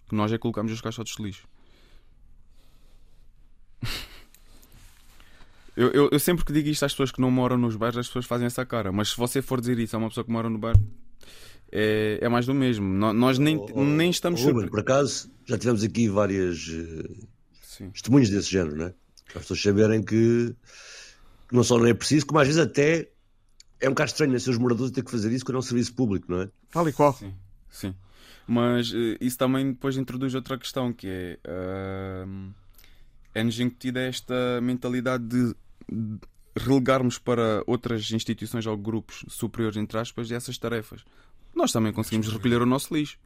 [0.07, 1.47] Que nós é que colocamos os caixotes de lixo.
[5.75, 8.05] Eu, eu, eu sempre que digo isto às pessoas que não moram nos bairros, as
[8.05, 8.91] pessoas fazem essa cara.
[8.91, 10.79] Mas se você for dizer isso a uma pessoa que mora no bairro,
[11.71, 12.85] é, é mais do mesmo.
[12.87, 16.69] No- Nós nem, Oh, oh, nem estamos oh, Ruben, por acaso, já tivemos aqui várias
[16.71, 17.09] eh,
[17.63, 17.89] Sim.
[17.89, 18.93] testemunhos desse género, né?
[19.25, 20.55] Para as pessoas saberem que,
[21.49, 23.09] que não só não é preciso, como às vezes até
[23.81, 25.63] é um bocado estranho né, ser os moradores ter que fazer isso quando é um
[25.63, 26.49] serviço público, não é?
[26.71, 27.13] Tal e qual.
[27.13, 27.33] Sim,
[27.71, 27.95] sim.
[28.45, 32.51] Mas eh, isso também depois introduz outra questão que é ahm,
[33.33, 35.55] é-nos incutida esta mentalidade de
[36.55, 41.03] relegarmos para outras instituições ou grupos superiores, entre aspas, essas tarefas.
[41.53, 43.17] Nós também conseguimos recolher o nosso lixo.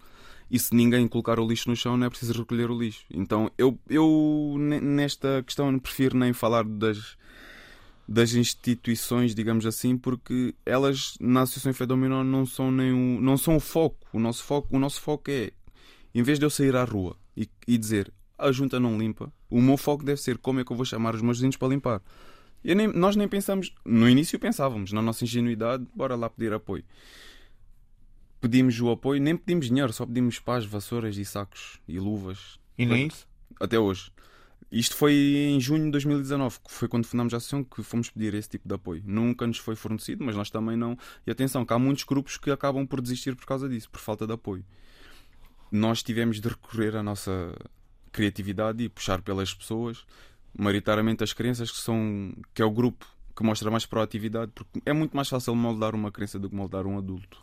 [0.49, 3.03] E se ninguém colocar o lixo no chão, não é preciso recolher o lixo.
[3.11, 7.17] Então eu, eu ne- nesta questão prefiro nem falar das,
[8.07, 13.57] das instituições, digamos assim, porque elas na Associação Fedominó não são nem o, não são
[13.57, 14.07] o foco.
[14.13, 15.51] O nosso foco, o nosso foco é,
[16.15, 19.61] em vez de eu sair à rua e, e dizer a junta não limpa, o
[19.61, 22.01] meu foco deve ser como é que eu vou chamar os meus vizinhos para limpar.
[22.63, 26.83] Nem- nós nem pensamos, no início pensávamos, na nossa ingenuidade, bora lá pedir apoio.
[28.39, 32.59] Pedimos o apoio, nem pedimos dinheiro, só pedimos pás, vassouras e sacos e luvas.
[32.77, 33.27] E nem isso?
[33.59, 34.11] Até hoje.
[34.71, 38.33] Isto foi em junho de 2019, que foi quando fundámos a associação que fomos pedir
[38.33, 39.01] esse tipo de apoio.
[39.05, 40.97] Nunca nos foi fornecido, mas nós também não.
[41.25, 44.27] E atenção, que há muitos grupos que acabam por desistir por causa disso, por falta
[44.27, 44.63] de apoio.
[45.71, 47.55] Nós tivemos de recorrer à nossa
[48.11, 50.05] criatividade e puxar pelas pessoas,
[50.57, 54.91] maioritariamente as crianças que são que é o grupo que mostra mais proatividade, porque é
[54.93, 57.37] muito mais fácil moldar uma criança do que moldar um adulto.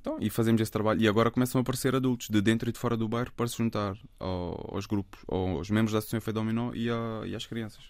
[0.00, 1.00] Então, e fazemos esse trabalho.
[1.02, 3.56] E agora começam a aparecer adultos de dentro e de fora do bairro para se
[3.58, 7.82] juntar ao- aos grupos, aos membros da Associação Fé Dominó e, a- e às crianças.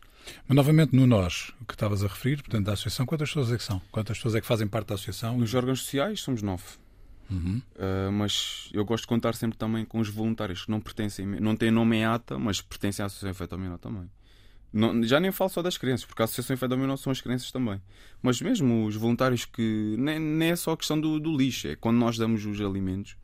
[0.49, 3.63] Mas novamente no nós, que estavas a referir, portanto, da associação, quantas pessoas é que
[3.63, 3.81] são?
[3.93, 5.37] Quantas pessoas é que fazem parte da associação?
[5.37, 6.65] Nos órgãos sociais somos nove.
[7.31, 7.61] Uhum.
[7.77, 11.55] Uh, mas eu gosto de contar sempre também com os voluntários que não pertencem, não
[11.55, 14.11] têm nome em ata, mas pertencem à Associação Dominó também.
[14.73, 17.81] Não- já nem falo só das crianças, porque a Associação Dominó são as crianças também.
[18.23, 19.95] Mas mesmo os voluntários que.
[19.99, 23.17] Nem, nem é só a questão do, do lixo, é quando nós damos os alimentos.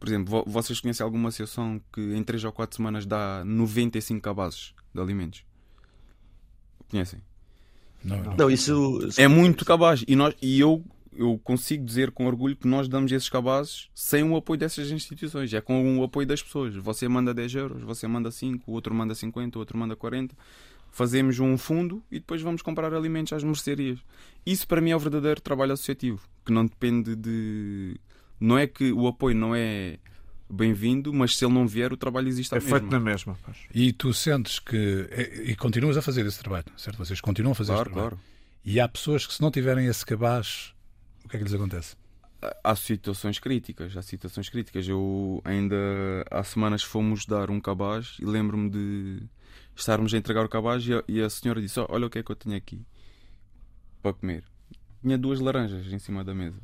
[0.00, 4.20] Por exemplo, vo- vocês conhecem alguma associação que em 3 ou 4 semanas dá 95
[4.20, 5.44] cabazes de alimentos?
[6.90, 7.20] Conhecem?
[8.04, 8.36] Não, não.
[8.36, 9.00] Não, isso.
[9.16, 10.04] É muito cabaz.
[10.06, 10.84] E, nós, e eu,
[11.18, 15.52] eu consigo dizer com orgulho que nós damos esses cabazes sem o apoio dessas instituições.
[15.52, 16.74] É com o apoio das pessoas.
[16.76, 20.34] Você manda 10 euros, você manda 5, o outro manda 50, o outro manda 40.
[20.90, 23.98] Fazemos um fundo e depois vamos comprar alimentos às mercearias.
[24.46, 26.20] Isso para mim é o verdadeiro trabalho associativo.
[26.46, 27.96] Que não depende de.
[28.40, 29.98] Não é que o apoio não é
[30.50, 32.98] bem-vindo, mas se ele não vier, o trabalho existe à É feito mesma.
[32.98, 33.38] na mesma.
[33.44, 33.56] pois.
[33.74, 34.76] E tu sentes que.
[34.76, 36.96] E, e continuas a fazer esse trabalho, certo?
[36.98, 38.16] Vocês continuam a fazer Claro, esse trabalho.
[38.16, 38.28] claro.
[38.64, 40.72] E há pessoas que, se não tiverem esse cabaz,
[41.28, 41.96] o que é que lhes acontece?
[42.62, 44.86] há situações críticas, há situações críticas.
[44.88, 45.76] Eu ainda
[46.30, 49.22] há semanas fomos dar um cabaz e lembro-me de
[49.74, 52.18] estarmos a entregar o cabaz e a, e a senhora disse: "Ó, Olha o que
[52.18, 52.80] é que eu tenho aqui
[54.02, 54.44] para comer.
[55.02, 56.60] Tinha duas laranjas em cima da mesa.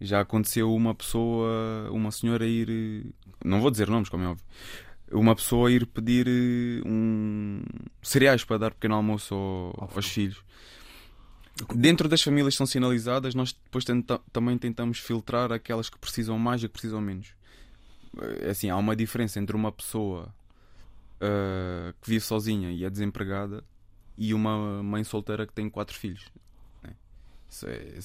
[0.00, 3.06] Já aconteceu uma pessoa, uma senhora ir,
[3.44, 4.44] não vou dizer nomes, como é óbvio,
[5.10, 7.62] uma pessoa ir pedir eh, um
[8.02, 10.44] cereais para dar pequeno almoço ao- aos filhos.
[11.74, 16.38] Dentro das famílias que são sinalizadas, nós depois tenta- também tentamos filtrar aquelas que precisam
[16.38, 17.34] mais e que precisam menos.
[18.40, 20.32] É Assim, há uma diferença entre uma pessoa
[21.20, 23.64] ah, que vive sozinha e é desempregada
[24.16, 26.24] e uma mãe solteira que tem quatro filhos.
[26.82, 26.90] né?
[26.90, 27.37] Isso é- isso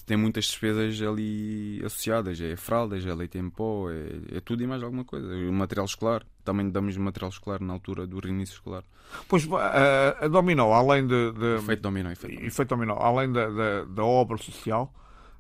[0.06, 2.40] tem muitas despesas ali associadas.
[2.42, 5.28] É fraldas, é leite em pó, é, é tudo e mais alguma coisa.
[5.28, 6.24] O material escolar.
[6.44, 8.84] Também damos material escolar na altura do reinício escolar.
[9.28, 12.48] Pois a, a Dominó, além de, de- Efeito dominó, efeito dominó.
[12.48, 14.94] efeito dominó, além da, da, da obra social,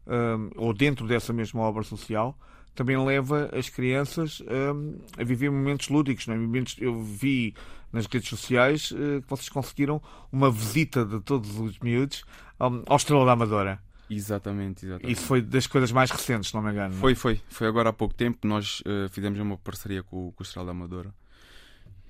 [0.07, 2.37] hum, ou dentro dessa mesma obra social,
[2.75, 6.27] também leva as crianças hum, a viver momentos lúdicos.
[6.27, 6.37] Não é?
[6.37, 7.53] Momentos, eu vi
[7.91, 10.01] nas redes sociais eh, que vocês conseguiram
[10.31, 12.23] uma visita de todos os miúdos
[12.61, 13.79] hum, ao Estrela da Amadora.
[14.09, 15.11] Exatamente, exatamente.
[15.11, 16.89] Isso foi das coisas mais recentes, se não me engano.
[16.89, 16.99] não é?
[16.99, 17.41] Foi, foi.
[17.49, 18.47] Foi agora há pouco tempo.
[18.47, 21.13] Nós eh, fizemos uma parceria com, com o Estrela da Amadora.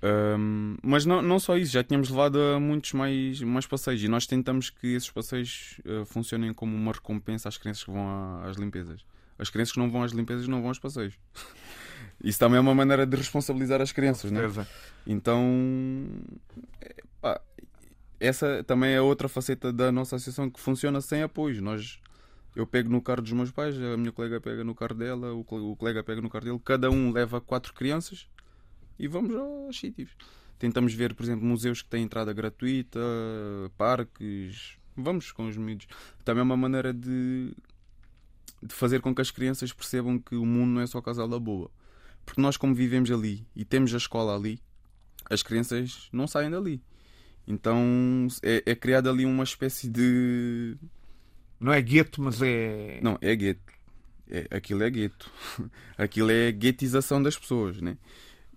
[0.04, 4.10] Ahm, mas não, não só isso, já tínhamos levado a muitos mais, mais passeios e
[4.10, 8.58] nós tentamos que esses passeios eh, funcionem como uma recompensa às crianças que vão às
[8.58, 9.06] limpezas.
[9.39, 11.18] As crianças que não vão às limpezas não vão aos passeios.
[12.22, 14.68] Isso também é uma maneira de responsabilizar as crianças, não é?
[15.08, 16.06] Então,
[16.82, 17.39] é, pá,
[18.26, 21.61] essa também é outra faceta da nossa associação que funciona sem apoio.
[21.61, 21.99] Nós,
[22.55, 25.43] eu pego no carro dos meus pais, a minha colega pega no carro dela, o,
[25.43, 28.28] co- o colega pega no carro dele, cada um leva quatro crianças
[28.97, 30.11] e vamos aos sítios.
[30.57, 32.99] Tentamos ver, por exemplo, museus que têm entrada gratuita,
[33.78, 34.78] parques.
[34.95, 35.88] Vamos com os miúdos.
[36.24, 37.51] Também é uma maneira de,
[38.61, 41.39] de fazer com que as crianças percebam que o mundo não é só casal da
[41.39, 41.69] boa.
[42.26, 44.61] Porque nós, como vivemos ali e temos a escola ali,
[45.30, 46.82] as crianças não saem dali.
[47.48, 50.76] Então é, é criada ali uma espécie de.
[51.60, 53.00] Não é gueto, mas é.
[53.02, 53.74] Não, é gueto.
[54.30, 55.30] É, aquilo é gueto.
[55.98, 57.98] Aquilo é a guetização das pessoas, né?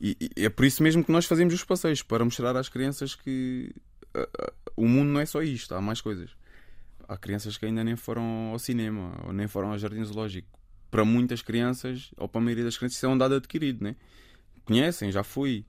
[0.00, 3.14] E, e é por isso mesmo que nós fazemos os passeios para mostrar às crianças
[3.14, 3.74] que
[4.76, 6.30] o mundo não é só isto, há mais coisas.
[7.08, 10.48] Há crianças que ainda nem foram ao cinema ou nem foram ao jardim zoológico.
[10.90, 13.96] Para muitas crianças, ou para a maioria das crianças, isso é um dado adquirido, né?
[14.66, 15.64] Conhecem, já fui.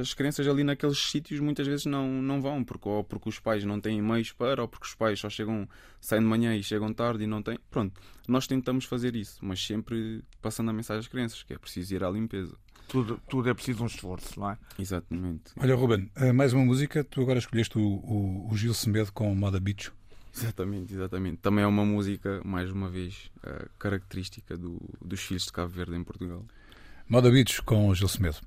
[0.00, 3.64] As crianças ali naqueles sítios muitas vezes não, não vão, porque, ou porque os pais
[3.64, 5.68] não têm meios para, ou porque os pais só chegam,
[6.00, 7.56] saem de manhã e chegam tarde e não têm.
[7.70, 11.94] Pronto, nós tentamos fazer isso, mas sempre passando a mensagem às crianças, que é preciso
[11.94, 12.56] ir à limpeza.
[12.88, 14.58] Tudo, tudo é preciso um esforço, não é?
[14.76, 15.52] Exatamente.
[15.56, 17.04] Olha, Ruben, eh, mais uma música.
[17.04, 19.94] Tu agora escolheste o, o, o Gil Semedo com Moda Bicho.
[20.34, 21.36] Exatamente, exatamente.
[21.38, 25.94] Também é uma música, mais uma vez, eh, característica do, dos filhos de Cabo Verde
[25.94, 26.44] em Portugal.
[27.12, 28.38] Moda Bicho com Gil Semedo.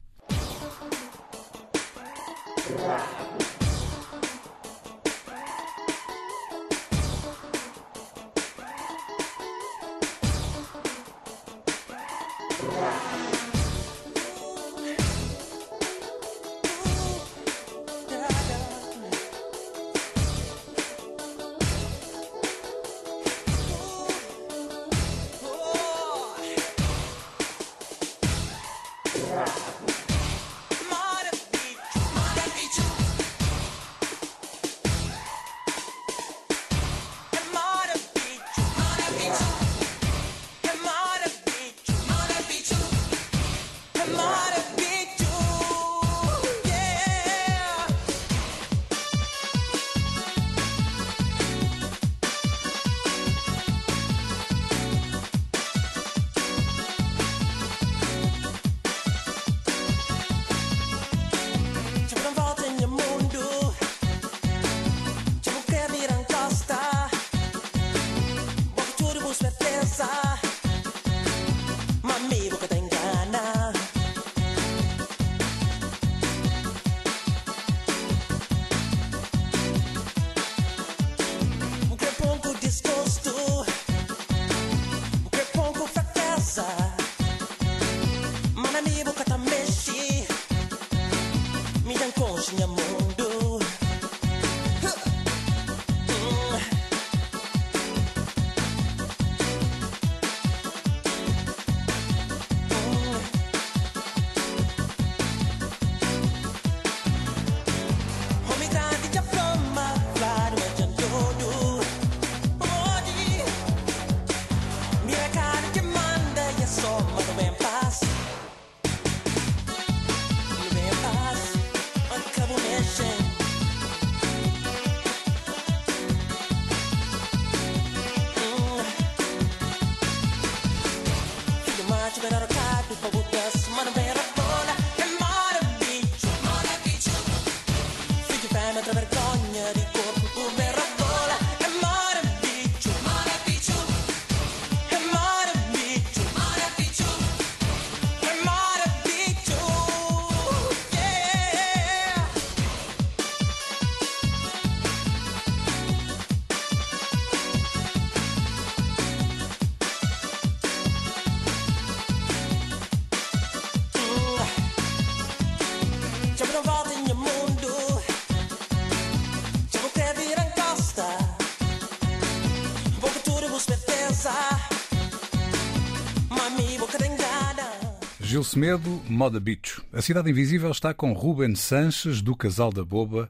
[178.25, 179.85] Gil Semedo, Moda Bicho.
[179.93, 183.29] A Cidade Invisível está com Ruben Sanches, do Casal da Boba,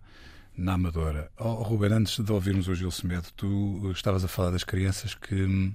[0.57, 1.29] na Amadora.
[1.37, 5.35] Oh, Ruben, antes de ouvirmos o Gil Semedo, tu estavas a falar das crianças que.
[5.35, 5.73] hum,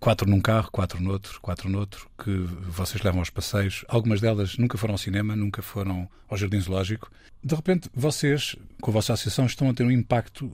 [0.00, 2.30] Quatro num carro, quatro noutro, quatro noutro, que
[2.68, 3.84] vocês levam aos passeios.
[3.88, 7.10] Algumas delas nunca foram ao cinema, nunca foram ao Jardim Zoológico.
[7.42, 10.52] De repente, vocês, com a vossa associação, estão a ter um impacto,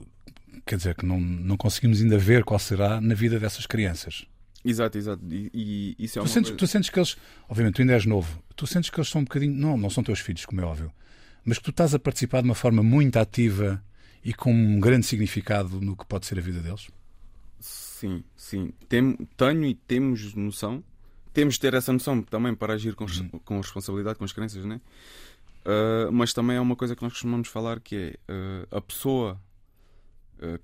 [0.65, 4.25] quer dizer, que não, não conseguimos ainda ver qual será na vida dessas crianças.
[4.65, 5.21] Exato, exato.
[5.29, 7.17] E, e isso é Tu sentes, coisa- tu sentes que eles,
[7.49, 10.03] obviamente, tu ainda és novo, tu sentes que eles são um bocadinho, não, não são
[10.03, 10.91] teus filhos, como é óbvio,
[11.43, 13.83] mas que tu estás a participar de uma forma muito ativa
[14.23, 16.87] e com um grande significado no que pode ser a vida deles?
[17.59, 18.71] Sim, sim.
[18.87, 20.83] Tem, tenho e temos noção.
[21.33, 24.63] Temos de ter essa noção também para agir com, res- com responsabilidade com as crianças,
[24.65, 24.79] né?
[25.65, 29.39] Ah, mas também é uma coisa que nós costumamos falar que é ah, a pessoa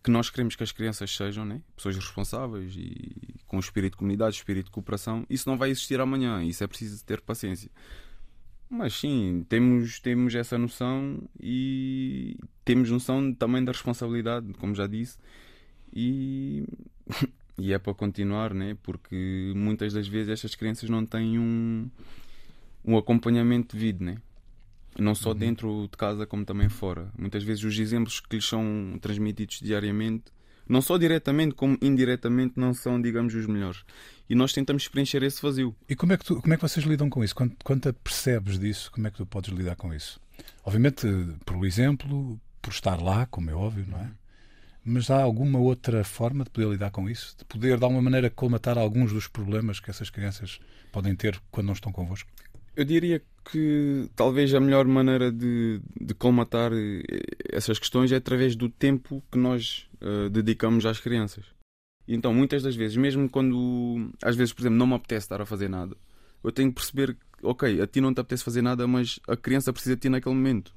[0.04, 1.62] que nós queremos que as crianças sejam, né?
[1.76, 5.26] Pessoas responsáveis e com espírito de comunidade, espírito de cooperação.
[5.30, 6.44] Isso não vai existir amanhã.
[6.44, 7.70] Isso é preciso ter paciência.
[8.70, 15.18] Mas sim, temos, temos essa noção e temos noção também da responsabilidade, como já disse,
[15.92, 16.64] e,
[17.58, 18.78] e é para continuar, né?
[18.84, 21.90] porque muitas das vezes estas crianças não têm um,
[22.86, 24.22] um acompanhamento devido, né?
[25.00, 27.10] Não só dentro de casa como também fora.
[27.18, 30.26] Muitas vezes os exemplos que lhes são transmitidos diariamente,
[30.68, 33.84] não só diretamente como indiretamente, não são, digamos, os melhores.
[34.30, 35.76] E nós tentamos preencher esse vazio.
[35.90, 37.36] E como é que, tu, como é que vocês lidam com isso?
[37.36, 40.22] Quando, quando percebes disso, como é que tu podes lidar com isso?
[40.64, 41.08] Obviamente,
[41.46, 44.12] por exemplo, por estar lá, como é óbvio, não é?
[44.84, 47.36] Mas há alguma outra forma de poder lidar com isso?
[47.38, 50.60] De poder, de alguma maneira, colmatar alguns dos problemas que essas crianças
[50.92, 52.30] podem ter quando não estão convosco?
[52.80, 53.22] Eu diria
[53.52, 57.04] que talvez a melhor maneira de, de colmatar eh,
[57.52, 61.44] essas questões é através do tempo que nós eh, dedicamos às crianças.
[62.08, 65.46] Então, muitas das vezes, mesmo quando, às vezes, por exemplo, não me apetece estar a
[65.46, 65.94] fazer nada,
[66.42, 69.74] eu tenho que perceber ok, a ti não te apetece fazer nada, mas a criança
[69.74, 70.74] precisa de ti naquele momento.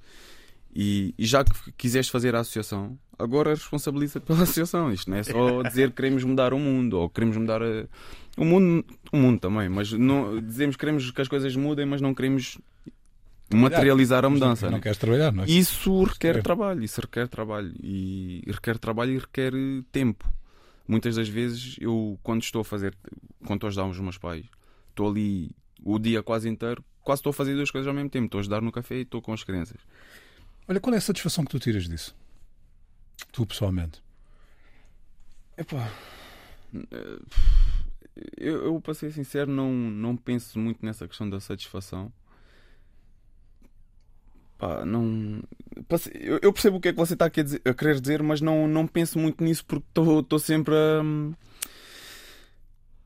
[0.75, 4.91] E, e já que quiseste fazer a associação, agora responsabiliza-te pela associação.
[4.93, 7.87] Isto não é só dizer que queremos mudar o mundo ou queremos mudar a-
[8.37, 12.01] o mundo, o mundo também, mas não, dizemos que queremos que as coisas mudem, mas
[12.01, 12.57] não queremos
[13.53, 14.67] materializar a mudança.
[14.67, 14.81] Não né?
[14.83, 15.47] queres trabalhar, não é?
[15.47, 20.27] Isso requer trabalho, isso requer trabalho e requer trabalho e requer eh, tempo.
[20.89, 22.97] Muitas das vezes eu quando estou a fazer,
[23.45, 24.47] quando estou a ajudar os meus pais,
[24.91, 25.51] estou ali
[25.85, 28.25] o dia quase inteiro, quase estou a fazer duas coisas ao mesmo tempo.
[28.27, 29.77] Estou a ajudar no café e estou com as crianças.
[30.69, 32.15] Olha, qual é a satisfação que tu tiras disso?
[33.33, 34.03] Tu, pessoalmente.
[35.57, 35.91] Epá,
[38.37, 42.13] eu, eu para ser sincero não, não penso muito nessa questão da satisfação.
[44.59, 45.43] Pá, não.
[46.15, 48.69] Eu eu percebo o que é que você está a a querer dizer, mas não,
[48.69, 50.75] não penso muito nisso porque estou sempre.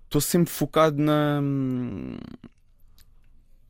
[0.05, 1.41] Estou sempre focado na.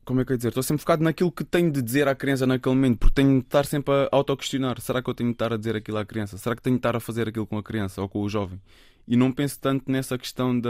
[0.07, 0.47] Como é que eu ia dizer?
[0.47, 3.45] Estou sempre focado naquilo que tenho de dizer à criança naquele momento, porque tenho de
[3.45, 4.79] estar sempre a auto-questionar.
[4.79, 6.37] Será que eu tenho de estar a dizer aquilo à criança?
[6.37, 8.57] Será que tenho de estar a fazer aquilo com a criança ou com o jovem?
[9.05, 10.69] E não penso tanto nessa questão da,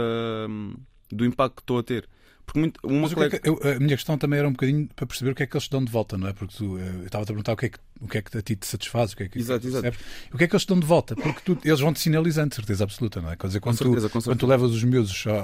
[1.12, 2.08] do impacto que estou a ter.
[2.48, 4.48] Porque muito, uma Mas o que é colega- que- eu- a minha questão também era
[4.48, 6.32] um bocadinho para perceber o que é que eles te dão de volta, não é?
[6.32, 8.38] Porque tu, eh, eu estava a perguntar o que, é que, o que é que
[8.38, 9.98] a ti te satisfaz, o que é que, Exato, é exato.
[10.32, 11.14] O que é que eles te dão de volta?
[11.14, 13.36] Porque tu- eles vão te sinalizando, de certeza absoluta, não é?
[13.36, 15.34] Quer dizer, quando, certeza, tu, quando tu levas os miúdos ao,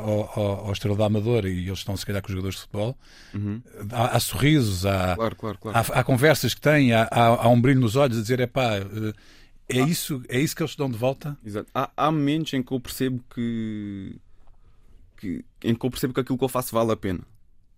[0.41, 2.97] ao, ao Estrela da Amadora e eles estão, se calhar, com os jogadores de futebol,
[3.35, 3.61] Uhum.
[3.93, 5.79] há, há sorrisos, há, Claro, claro, claro.
[5.79, 8.77] há, há conversas que têm, há, há, um brilho nos olhos a dizer, é pá,
[9.69, 11.37] é isso, é isso que eles te dão de volta?
[11.45, 11.69] Exato.
[11.75, 14.17] Há, há momentos em que eu percebo que,
[15.17, 17.21] que- em que eu percebo que aquilo que eu faço vale a pena.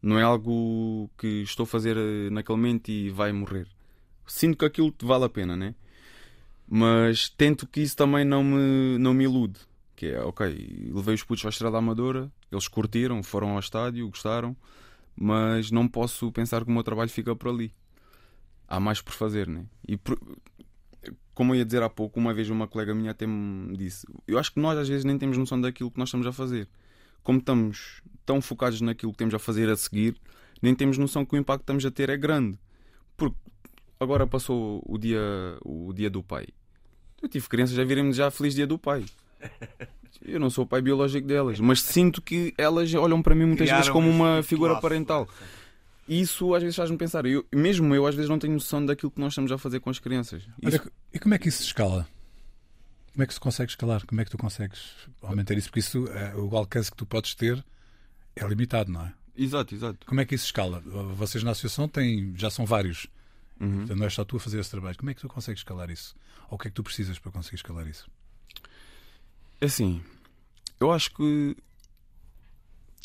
[0.03, 3.67] Não é algo que estou a fazer eh, naquele momento e vai morrer.
[4.27, 5.75] Sinto que aquilo vale a pena, né?
[6.69, 9.59] Mas tento que isso também não me, não me ilude.
[9.95, 14.07] Que é, ok, levei os putos à Estrada da Amadora, eles curtiram, foram ao estádio,
[14.09, 14.55] gostaram,
[15.15, 17.73] mas não posso pensar que o meu trabalho fica por ali.
[18.69, 19.65] Há mais por fazer, né?
[19.89, 20.21] E por-
[21.35, 24.39] como eu ia dizer há pouco, uma vez uma colega minha até me disse: Eu
[24.39, 26.69] acho que nós às vezes nem temos noção daquilo que nós estamos a fazer.
[27.27, 30.15] Como estamos tão focados naquilo que temos a fazer a seguir,
[30.63, 32.57] nem temos noção que o impacto que estamos a ter é grande.
[33.17, 33.37] Porque
[33.99, 35.19] agora passou o dia,
[35.65, 36.47] o dia do pai.
[37.21, 39.05] Eu tive crianças a virem-me já feliz dia do pai.
[40.25, 43.69] Eu não sou o pai biológico delas, mas sinto que elas olham para mim muitas
[43.69, 44.83] vezes Criaram como uma figura laço.
[44.83, 45.29] parental.
[46.09, 47.27] E isso às vezes faz-me pensar.
[47.27, 49.91] Eu, mesmo eu, às vezes, não tenho noção daquilo que nós estamos a fazer com
[49.91, 50.45] as crianças.
[50.63, 52.07] Isso- Olha, e como é que isso se escala?
[53.17, 54.05] Como é que se consegue escalar?
[54.05, 54.79] Como é que tu consegues
[55.23, 55.69] aumentar isso?
[55.69, 57.65] Porque isso, eh, o alcance que tu podes ter
[58.37, 59.15] é limitado, não é?
[59.35, 60.07] Exato, exato.
[60.07, 60.81] Como é que isso escala?
[61.15, 63.07] Vocês na associação têm, já são vários.
[63.59, 63.79] Uhum.
[63.79, 64.99] Portanto, não é só tu a fazer esse trabalho.
[64.99, 66.15] Como é que tu consegues escalar isso?
[66.51, 68.07] Ou o que é que tu precisas para conseguir escalar isso?
[69.63, 70.05] É Assim,
[70.79, 71.57] eu acho que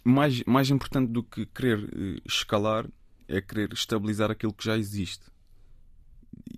[0.03, 2.85] mais, mais importante do que querer eh, escalar
[3.29, 5.23] é querer estabilizar aquilo que já existe.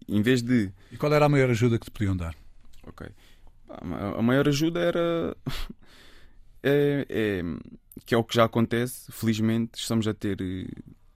[0.08, 2.36] Em vez de E qual era a maior ajuda que te podiam dar?
[2.88, 3.08] Ok.
[4.18, 5.38] A maior ajuda era.
[6.64, 7.44] é, é-
[8.06, 9.12] que é o que já acontece.
[9.12, 10.38] Felizmente, estamos a ter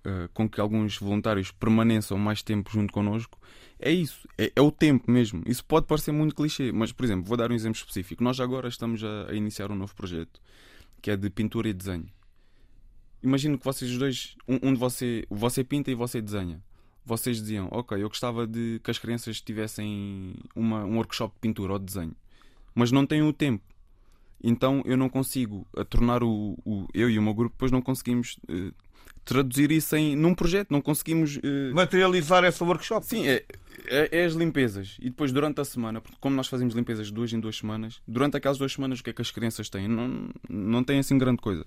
[0.05, 3.39] eh, com que alguns voluntários permaneçam mais tempo junto connosco.
[3.79, 4.27] É isso.
[4.37, 5.43] É, é o tempo mesmo.
[5.45, 8.23] Isso pode parecer muito clichê, mas, por exemplo, vou dar um exemplo específico.
[8.23, 10.39] Nós agora estamos a, a iniciar um novo projeto
[11.01, 12.07] que é de pintura e desenho.
[13.21, 16.61] Imagino que vocês dois, um, um de você, você pinta e você desenha
[17.07, 21.71] vocês diziam, ok, eu gostava de que as crianças tivessem uma, um workshop de pintura
[21.71, 22.13] ou de desenho,
[22.77, 23.63] mas não têm o tempo.
[24.43, 27.81] Então eu não consigo a tornar o, o- eu e o meu grupo depois não
[27.81, 28.71] conseguimos eh,
[29.25, 33.03] traduzir isso em, num projeto, não conseguimos eh, Materializar essa workshop.
[33.05, 33.43] Sim, é,
[33.87, 34.95] é, é as limpezas.
[34.99, 38.37] E depois, durante a semana, porque como nós fazemos limpezas duas em duas semanas, durante
[38.37, 39.87] aquelas duas semanas, o que é que as crianças têm?
[39.87, 41.65] Não, não têm assim grande coisa.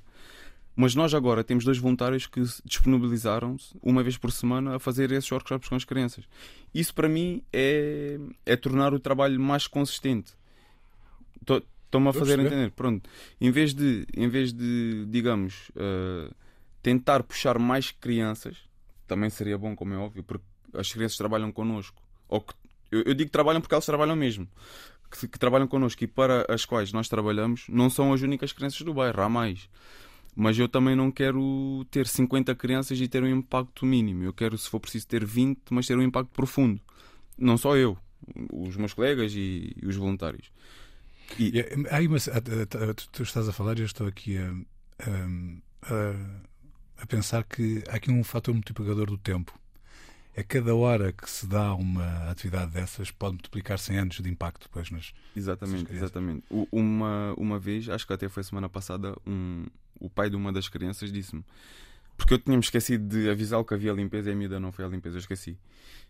[0.77, 5.11] Mas nós agora temos dois voluntários que se disponibilizaram-se uma vez por semana a fazer
[5.11, 6.25] esses workshops com as crianças.
[6.73, 10.33] Isso para mim é, é tornar o trabalho mais consistente.
[11.41, 12.71] Estão-me a fazer entender.
[12.71, 13.09] Pronto.
[13.41, 16.31] Em vez de, em vez de digamos, eh,
[16.83, 18.57] tentar puxar mais crianças,
[19.07, 22.01] também seria bom, como é óbvio, porque as crianças trabalham connosco.
[22.29, 22.55] Ou que,
[22.93, 24.49] eu, eu digo que trabalham porque elas trabalham mesmo.
[25.11, 28.81] Que, que trabalham connosco e para as quais nós trabalhamos não são as únicas crianças
[28.83, 29.69] do bairro, há mais.
[30.37, 34.23] Mas eu também não quero ter 50 crianças e ter um impacto mínimo.
[34.23, 36.81] Eu quero, se for preciso, ter 20, mas ter um impacto profundo.
[37.37, 37.99] Não só eu,
[38.53, 40.53] os meus colegas e, e os voluntários.
[41.39, 44.07] E, eh, há aí uma- a- a- a- tu- estás a falar e eu estou
[44.07, 44.51] aqui a,
[45.01, 49.59] a- a- a pensar que há aqui um fator multiplicador do tempo.
[50.35, 54.63] É cada hora que se dá uma atividade dessas pode multiplicar-se em anos de impacto
[54.69, 56.45] depois nas, Exatamente, exatamente.
[56.71, 59.67] Uma, uma vez, acho que até foi semana passada, um,
[59.99, 61.45] o pai de uma das crianças disse-me.
[62.17, 64.89] Porque eu tinha-me esquecido de avisá-lo que havia limpeza e a miúda não foi à
[64.89, 65.59] limpeza, eu esqueci.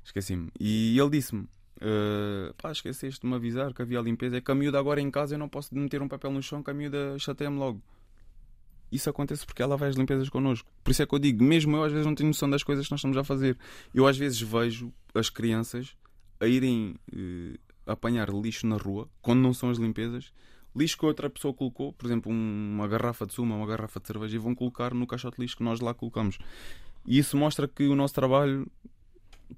[0.04, 0.50] Esqueci-me.
[0.58, 1.48] E ele disse-me:
[1.80, 4.36] "Ah, pá, esqueceste de me avisar que havia limpeza.
[4.36, 6.62] É que a miúda agora em casa eu não posso meter um papel no chão
[6.62, 7.82] que a miúda chateia-me logo.
[8.92, 10.68] Isso acontece porque ela vai às limpezas connosco.
[10.82, 12.86] Por isso é que eu digo, mesmo eu às vezes não tenho noção das coisas
[12.86, 13.56] que nós estamos a fazer.
[13.94, 15.94] Eu às vezes vejo as crianças
[16.40, 17.56] a irem eh,
[17.86, 20.32] apanhar lixo na rua, quando não são as limpezas,
[20.74, 24.06] lixo que outra pessoa colocou, por exemplo, um- uma garrafa de suma, uma garrafa de
[24.08, 26.38] cerveja, e vão colocar no caixote de lixo que nós lá colocamos.
[27.06, 28.66] E isso mostra que o nosso trabalho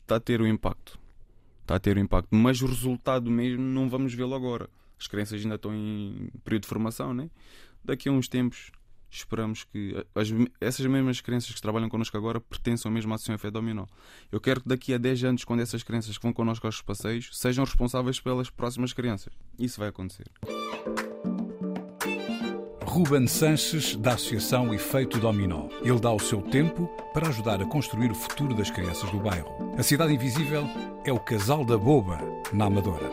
[0.02, 0.98] está a ter o impacto.
[1.62, 2.28] Está a ter o impacto.
[2.34, 4.68] Mas o resultado mesmo não vamos vê-lo agora.
[4.98, 7.30] As crianças ainda estão em período de formação, né?
[7.84, 8.70] Daqui a uns tempos
[9.10, 10.28] esperamos que as-
[10.60, 13.84] essas mesmas crianças que trabalham connosco agora pertençam mesmo à Associação Fé Dominó.
[14.30, 17.28] Eu quero que daqui a 10 anos, quando essas crianças que vão connosco aos passeios,
[17.32, 19.32] sejam responsáveis pelas próximas crianças.
[19.58, 20.26] Isso vai acontecer.
[22.92, 25.62] Ruben Sanches, da Associação Efeito Dominó.
[25.82, 29.48] Ele dá o seu tempo para ajudar a construir o futuro das crianças do bairro.
[29.78, 30.68] A Cidade Invisível
[31.02, 32.18] é o Casal da Boba,
[32.52, 33.10] na Amadora.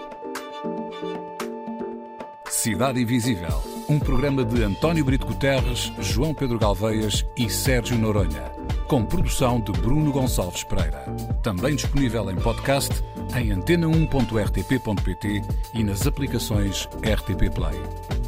[2.50, 8.52] Cidade Invisível, um programa de António Brito Guterres, João Pedro Galveias e Sérgio Noronha,
[8.86, 11.06] com produção de Bruno Gonçalves Pereira.
[11.42, 13.02] Também disponível em podcast
[13.34, 15.42] em antena1.rtp.pt
[15.74, 18.19] e nas aplicações RTP Play.